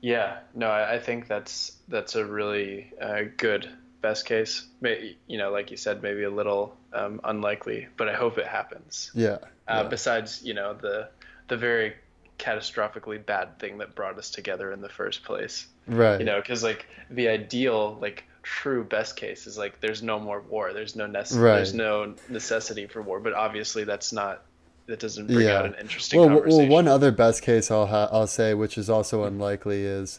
[0.00, 3.68] Yeah, no, I, I think that's that's a really uh, good
[4.00, 4.66] best case.
[4.80, 8.46] May, you know, like you said, maybe a little um, unlikely, but I hope it
[8.46, 9.10] happens.
[9.14, 9.82] yeah, Uh, yeah.
[9.84, 11.08] Besides, you know, the
[11.48, 11.94] the very
[12.38, 15.66] catastrophically bad thing that brought us together in the first place.
[15.86, 20.18] right You know, because like the ideal, like true best case is like there's no
[20.18, 20.72] more war.
[20.72, 21.56] There's no nece- Right.
[21.56, 23.20] There's no necessity for war.
[23.20, 24.42] But obviously, that's not.
[24.86, 25.58] That doesn't bring Yeah.
[25.58, 26.58] out an interesting well, conversation.
[26.60, 30.18] well, one other best case I'll ha- I'll say, which is also unlikely, is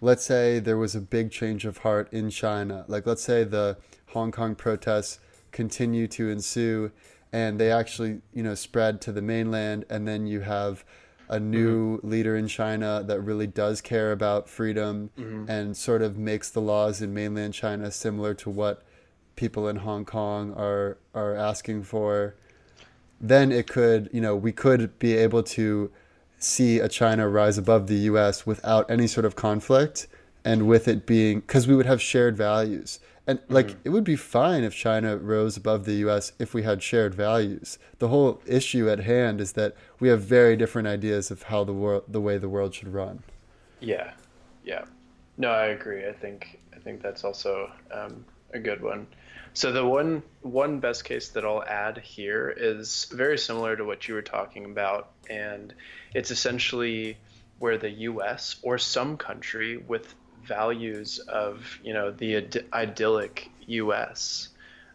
[0.00, 2.84] let's say there was a big change of heart in China.
[2.88, 3.78] Like, let's say the
[4.08, 5.18] Hong Kong protests
[5.52, 6.92] continue to ensue,
[7.32, 10.84] and they actually, you know, spread to the mainland, and then you have
[11.28, 12.08] a new mm-hmm.
[12.08, 15.50] leader in China that really does care about freedom mm-hmm.
[15.50, 18.84] and sort of makes the laws in mainland China similar to what
[19.34, 22.36] people in Hong Kong are are asking for.
[23.20, 25.90] Then it could, you know, we could be able to
[26.38, 30.06] see a China rise above the US without any sort of conflict
[30.44, 33.00] and with it being because we would have shared values.
[33.26, 36.82] And like it would be fine if China rose above the US if we had
[36.82, 37.78] shared values.
[37.98, 41.72] The whole issue at hand is that we have very different ideas of how the
[41.72, 43.24] world the way the world should run.
[43.80, 44.12] Yeah,
[44.64, 44.84] yeah.
[45.36, 46.06] No, I agree.
[46.06, 48.24] I think I think that's also um,
[48.54, 49.08] a good one.
[49.54, 54.06] So the one one best case that I'll add here is very similar to what
[54.06, 55.74] you were talking about, and
[56.16, 57.18] it's essentially
[57.58, 58.56] where the U.S.
[58.62, 64.48] or some country with values of you know the Id- idyllic U.S.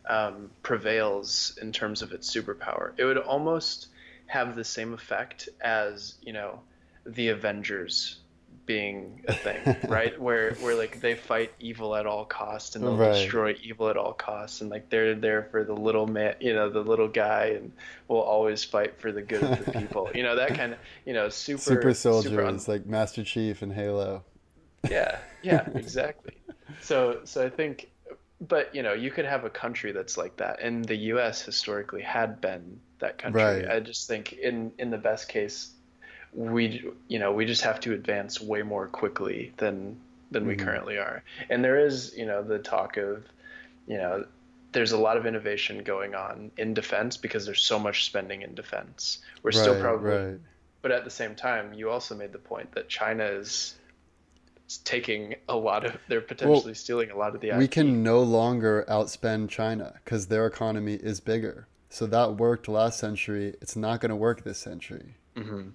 [0.10, 2.94] Um, prevails in terms of its superpower.
[2.98, 3.90] It would almost
[4.26, 6.62] have the same effect as you know
[7.06, 8.21] the Avengers
[8.66, 10.20] being a thing, right?
[10.20, 13.10] Where where like they fight evil at all costs and they'll Right.
[13.10, 16.70] destroy evil at all costs, and like they're there for the little man, you know,
[16.70, 17.74] the little guy, and
[18.08, 20.12] will always fight for the good of the people.
[20.14, 23.62] You know that kind of you know super Super soldiers super un- like Master Chief
[23.62, 24.24] and Halo.
[24.90, 26.34] yeah, yeah, exactly.
[26.80, 27.92] So, so I think,
[28.40, 31.42] but you know, you could have a country that's like that, and the U.S.
[31.42, 33.42] historically had been that country.
[33.42, 33.68] Right.
[33.70, 35.72] I just think, in in the best case,
[36.34, 40.00] we, you know, we just have to advance way more quickly than
[40.32, 40.66] than we mm-hmm.
[40.66, 41.24] currently are.
[41.50, 43.26] And there is, you know, the talk of,
[43.86, 44.26] you know,
[44.72, 48.56] there's a lot of innovation going on in defense because there's so much spending in
[48.56, 49.20] defense.
[49.44, 50.40] We're still Right, probably right.
[50.82, 53.76] but at the same time, you also made the point that China is
[54.86, 58.86] taking a lot of, they're potentially stealing a lot of the we can no longer
[58.88, 61.68] outspend China because their economy is bigger.
[61.90, 63.56] So that worked last century.
[63.62, 65.16] It's not going to work this century.
[65.36, 65.70] Mm-hmm.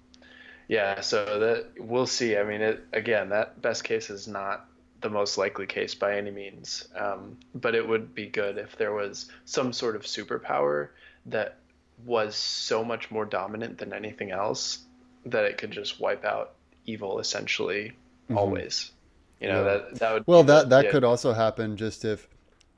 [0.67, 2.37] Yeah, so that we'll see.
[2.37, 4.67] I mean, it again, that best case is not
[5.01, 8.93] the most likely case by any means, um, but it would be good if there
[8.93, 10.89] was some sort of superpower
[11.27, 11.59] that
[12.03, 14.79] was so much more dominant than anything else
[15.25, 16.55] that it could just wipe out
[16.85, 17.93] evil essentially
[18.33, 18.91] always.
[19.39, 19.65] You know Yeah.
[19.65, 20.89] that that would Well, that that yeah.
[20.89, 22.27] could also happen just if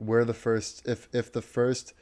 [0.00, 1.94] we're the first if if the first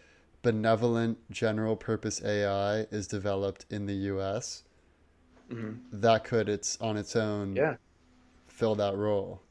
[0.43, 4.65] benevolent general purpose AI is developed in the US.
[5.93, 7.57] That could it's on its own Mm-hmm.
[7.57, 7.77] yeah.
[8.49, 9.43] fill that role.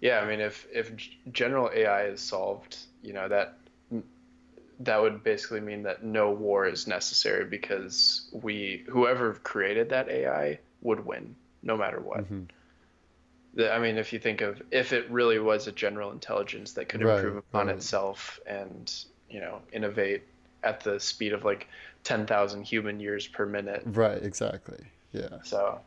[0.00, 0.92] Yeah, I mean, if if
[1.32, 3.58] general AI is solved, you know that
[4.80, 10.58] that would basically mean that no war is necessary because we whoever created that AI
[10.80, 12.24] would win no matter what.
[12.24, 12.44] Mm-hmm.
[13.54, 16.88] The, I mean, if you think of if it really was a general intelligence that
[16.88, 17.76] could Right, improve upon right.
[17.76, 18.92] itself and
[19.28, 20.22] you know innovate
[20.62, 21.68] at the speed of like
[22.04, 24.86] ten thousand human years per minute, Right, exactly.
[25.12, 25.28] Yeah.
[25.42, 25.80] so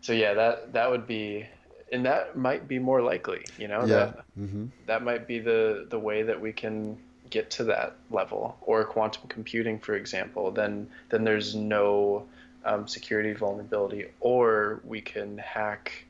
[0.00, 1.46] so yeah, that that would be
[1.92, 3.94] and that might be more likely, you know, Yeah.
[3.96, 6.96] that hmm that might be the the way that we can
[7.28, 12.24] get to that level or quantum computing for example then then there's no
[12.64, 16.04] um, security vulnerability or we can hack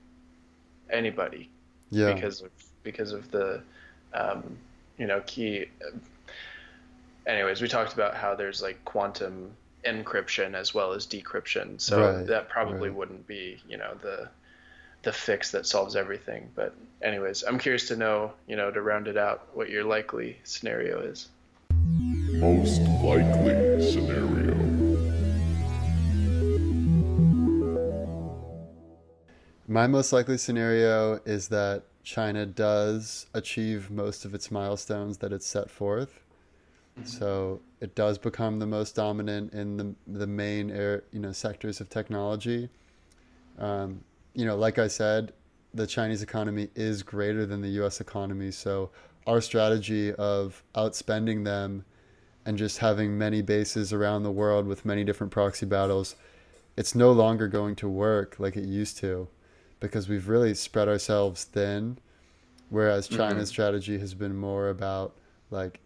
[0.90, 1.48] anybody
[1.90, 2.12] Yeah.
[2.12, 2.50] because of
[2.82, 3.62] because of the
[4.12, 4.58] um,
[4.98, 5.66] you know key
[7.26, 9.50] anyways we talked about how there's like quantum
[9.84, 12.96] encryption as well as decryption so Right, that probably right.
[12.96, 14.28] wouldn't be you know the
[15.02, 19.06] the fix that solves everything but anyways i'm curious to know you know to round
[19.06, 21.28] it out what your likely scenario is
[22.40, 24.54] Most likely scenario.
[29.68, 35.46] My most likely scenario is that China does achieve most of its milestones that it's
[35.46, 36.22] set forth.
[37.04, 41.80] So it does become the most dominant in the the main air, you know, sectors
[41.80, 42.68] of technology.
[43.58, 44.02] Um,
[44.34, 45.32] you know, like I said,
[45.74, 48.00] the Chinese economy is greater than the U.S.
[48.00, 48.50] economy.
[48.50, 48.90] So
[49.26, 51.84] our strategy of outspending them
[52.44, 56.16] and just having many bases around the world with many different proxy battles,
[56.76, 59.28] it's no longer going to work like it used to
[59.80, 61.98] because we've really spread ourselves thin.
[62.68, 65.14] Whereas China's strategy has been more about
[65.50, 65.80] like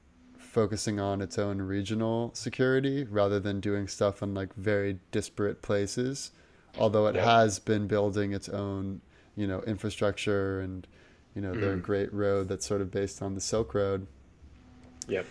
[0.51, 6.33] focusing on its own regional security rather than doing stuff in like very disparate places.
[6.77, 7.25] Although it Yeah.
[7.25, 9.01] has been building its own,
[9.37, 10.87] you know, infrastructure and,
[11.37, 11.83] you know, their mm.
[11.83, 14.07] great road that's sort of based on the Silk Road.
[15.07, 15.25] yep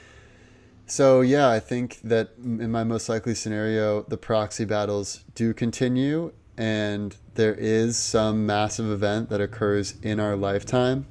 [0.87, 6.31] So yeah, I think that in my most likely scenario, the proxy battles do continue,
[6.57, 11.05] and there is some massive event that occurs in our lifetime.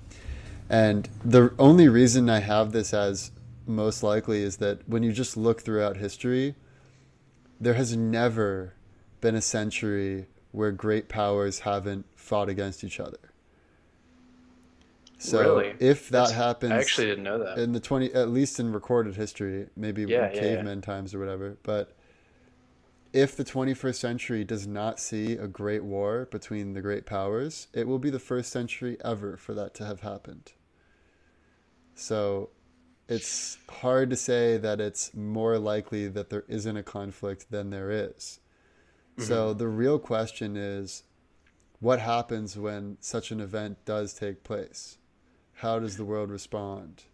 [0.70, 3.30] And the only reason I have this as
[3.68, 6.54] most likely is that when you just look throughout history,
[7.60, 8.74] there has never
[9.20, 13.18] been a century where great powers haven't fought against each other.
[15.18, 15.74] So Really?
[15.80, 18.72] if that That's- happens, i actually didn't know that in the 20 at least in
[18.72, 21.92] recorded history maybe Yeah, yeah, caveman times or whatever but
[23.12, 27.88] if the 21st century does not see a great war between the great powers it
[27.88, 30.52] will be the first century ever for that to have happened
[31.96, 32.50] so
[33.08, 37.90] it's hard to say that it's more likely that there isn't a conflict than there
[37.90, 38.40] is.
[39.18, 41.02] so the real question is
[41.80, 44.98] what happens when such an event does take place?
[45.54, 47.04] How does the world respond?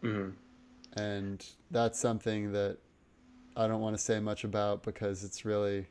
[0.00, 0.30] Hmm
[0.94, 2.78] and that's something that
[3.56, 5.86] I don't want to say much about because it's really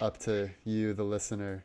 [0.00, 1.64] up to you, the listener,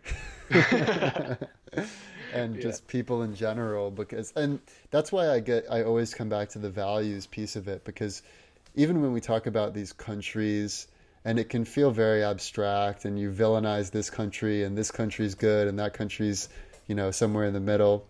[2.34, 3.92] and just people in general.
[3.92, 4.60] Because and
[4.92, 8.22] that's why I get I always come back to the values piece of it because
[8.76, 10.88] even when we talk about these countries
[11.24, 15.68] and it can feel very abstract and you villainize this country and this country's good
[15.68, 16.50] and that country's
[16.88, 18.06] you know somewhere in the middle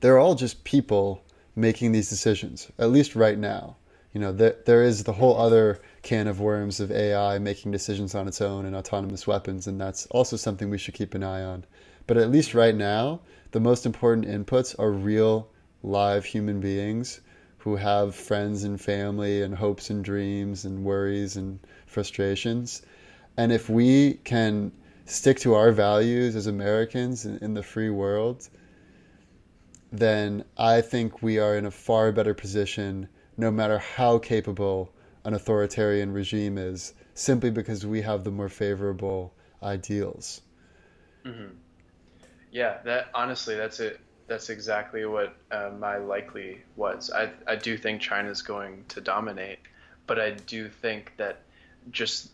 [0.00, 1.22] they're all just people
[1.54, 3.76] making these decisions, at least right now.
[4.12, 8.14] You know, there, there is the whole other can of worms of AI making decisions
[8.14, 11.42] on its own and autonomous weapons, and that's also something we should keep an eye
[11.42, 11.64] on.
[12.10, 13.20] But at least right now,
[13.52, 15.48] the most important inputs are real,
[15.84, 17.20] live human beings
[17.58, 22.82] who have friends and family and hopes and dreams and worries and frustrations.
[23.36, 24.72] And if we can
[25.04, 28.48] stick to our values as Americans in, the free world,
[29.92, 34.92] then I think we are in a far better position no matter how capable
[35.22, 39.32] an authoritarian regime is, simply because we have the more favorable
[39.62, 40.40] ideals.
[41.24, 41.54] Mm-hmm.
[42.50, 44.00] Yeah, that honestly, that's it.
[44.26, 47.10] That's exactly what uh, my likely was.
[47.10, 49.58] I I do think China's going to dominate,
[50.06, 51.42] but I do think that
[51.90, 52.30] just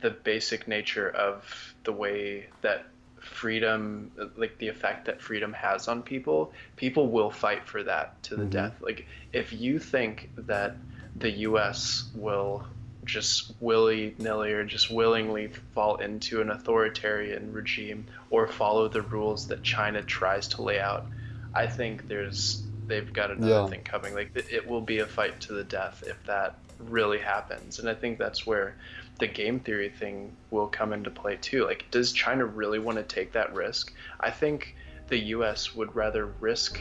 [0.00, 2.86] the basic nature of the way that
[3.20, 8.36] freedom, like the effect that freedom has on people, people will fight for that to
[8.36, 8.74] the death.
[8.80, 10.76] Like if you think that
[11.16, 12.10] the U.S.
[12.14, 12.64] will
[13.10, 19.48] just willy nilly or just willingly fall into an authoritarian regime or follow the rules
[19.48, 21.06] that China tries to lay out,
[21.54, 23.66] I think there's they've got another Yeah.
[23.68, 24.14] thing coming.
[24.14, 27.88] Like it it will be a fight to the death if that really happens, and
[27.88, 28.74] I think that's where
[29.18, 31.66] the game theory thing will come into play too.
[31.66, 33.92] Like, does China really want to take that risk?
[34.18, 34.74] I think
[35.08, 35.74] the U.S.
[35.74, 36.80] would rather risk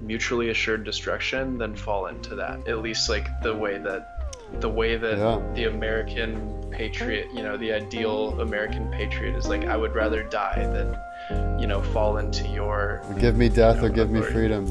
[0.00, 2.66] mutually assured destruction, than fall into that.
[2.68, 4.17] At least like the way that
[4.60, 5.40] the way that Yeah.
[5.54, 10.66] the American patriot, you know, the ideal American patriot is like I would rather die
[10.72, 14.64] than, you know, fall into your Give me death or give me freedom.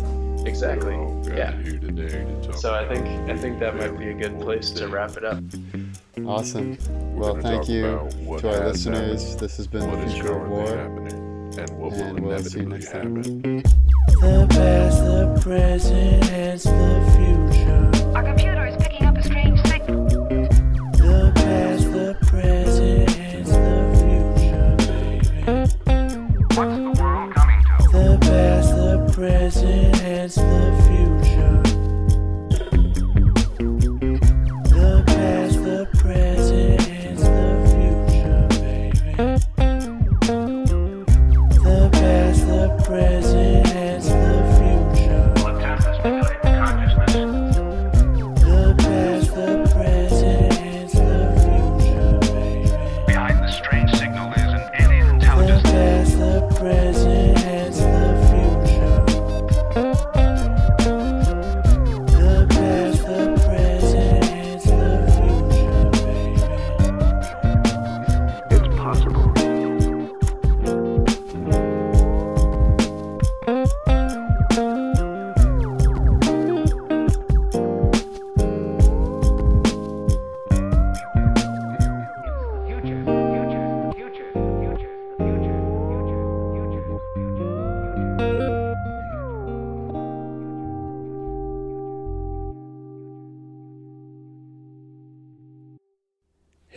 [0.46, 0.94] exactly.
[0.94, 1.52] Oh, we're all gathered Yeah.
[1.72, 2.08] here today
[2.42, 5.18] to talk So I think I think that might be a good place to wrap
[5.18, 5.44] it up.
[6.26, 6.78] Awesome.
[7.16, 7.82] Well, thank you
[8.40, 9.24] to our listeners.
[9.24, 10.68] happened, This has been what the is future of war.
[10.68, 13.16] happening, and what will And we'll see you inevitably next time.
[13.18, 13.64] happen.
[14.22, 14.27] The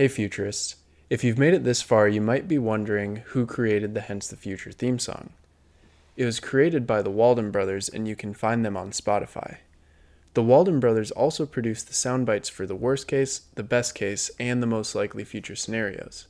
[0.00, 0.76] Hey futurists.
[1.10, 4.36] If you've made it this far, you might be wondering who created the Hence the
[4.36, 5.34] Future theme song.
[6.16, 9.58] It was created by the Walden Brothers and you can find them on Spotify.
[10.32, 14.30] The Walden Brothers also produced the sound bites for the worst case, the best case,
[14.40, 16.28] and the most likely future scenarios.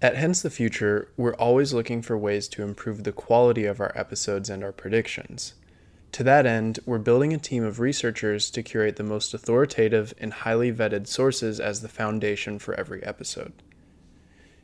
[0.00, 3.90] At Hence the Future, we're always looking for ways to improve the quality of our
[3.96, 5.54] episodes and our predictions.
[6.12, 10.32] To that end, we're building a team of researchers to curate the most authoritative and
[10.32, 13.52] highly vetted sources as the foundation for every episode.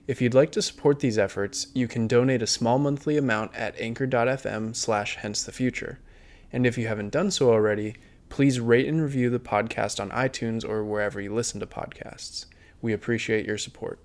[0.08, 3.78] If you'd like to support these efforts, you can donate a small monthly amount at
[3.80, 5.98] anchor.fm slash hence the future.
[6.52, 7.96] And if you haven't done so already,
[8.28, 12.46] please rate and review the podcast on iTunes or wherever you listen to podcasts.
[12.82, 14.00] We appreciate your support.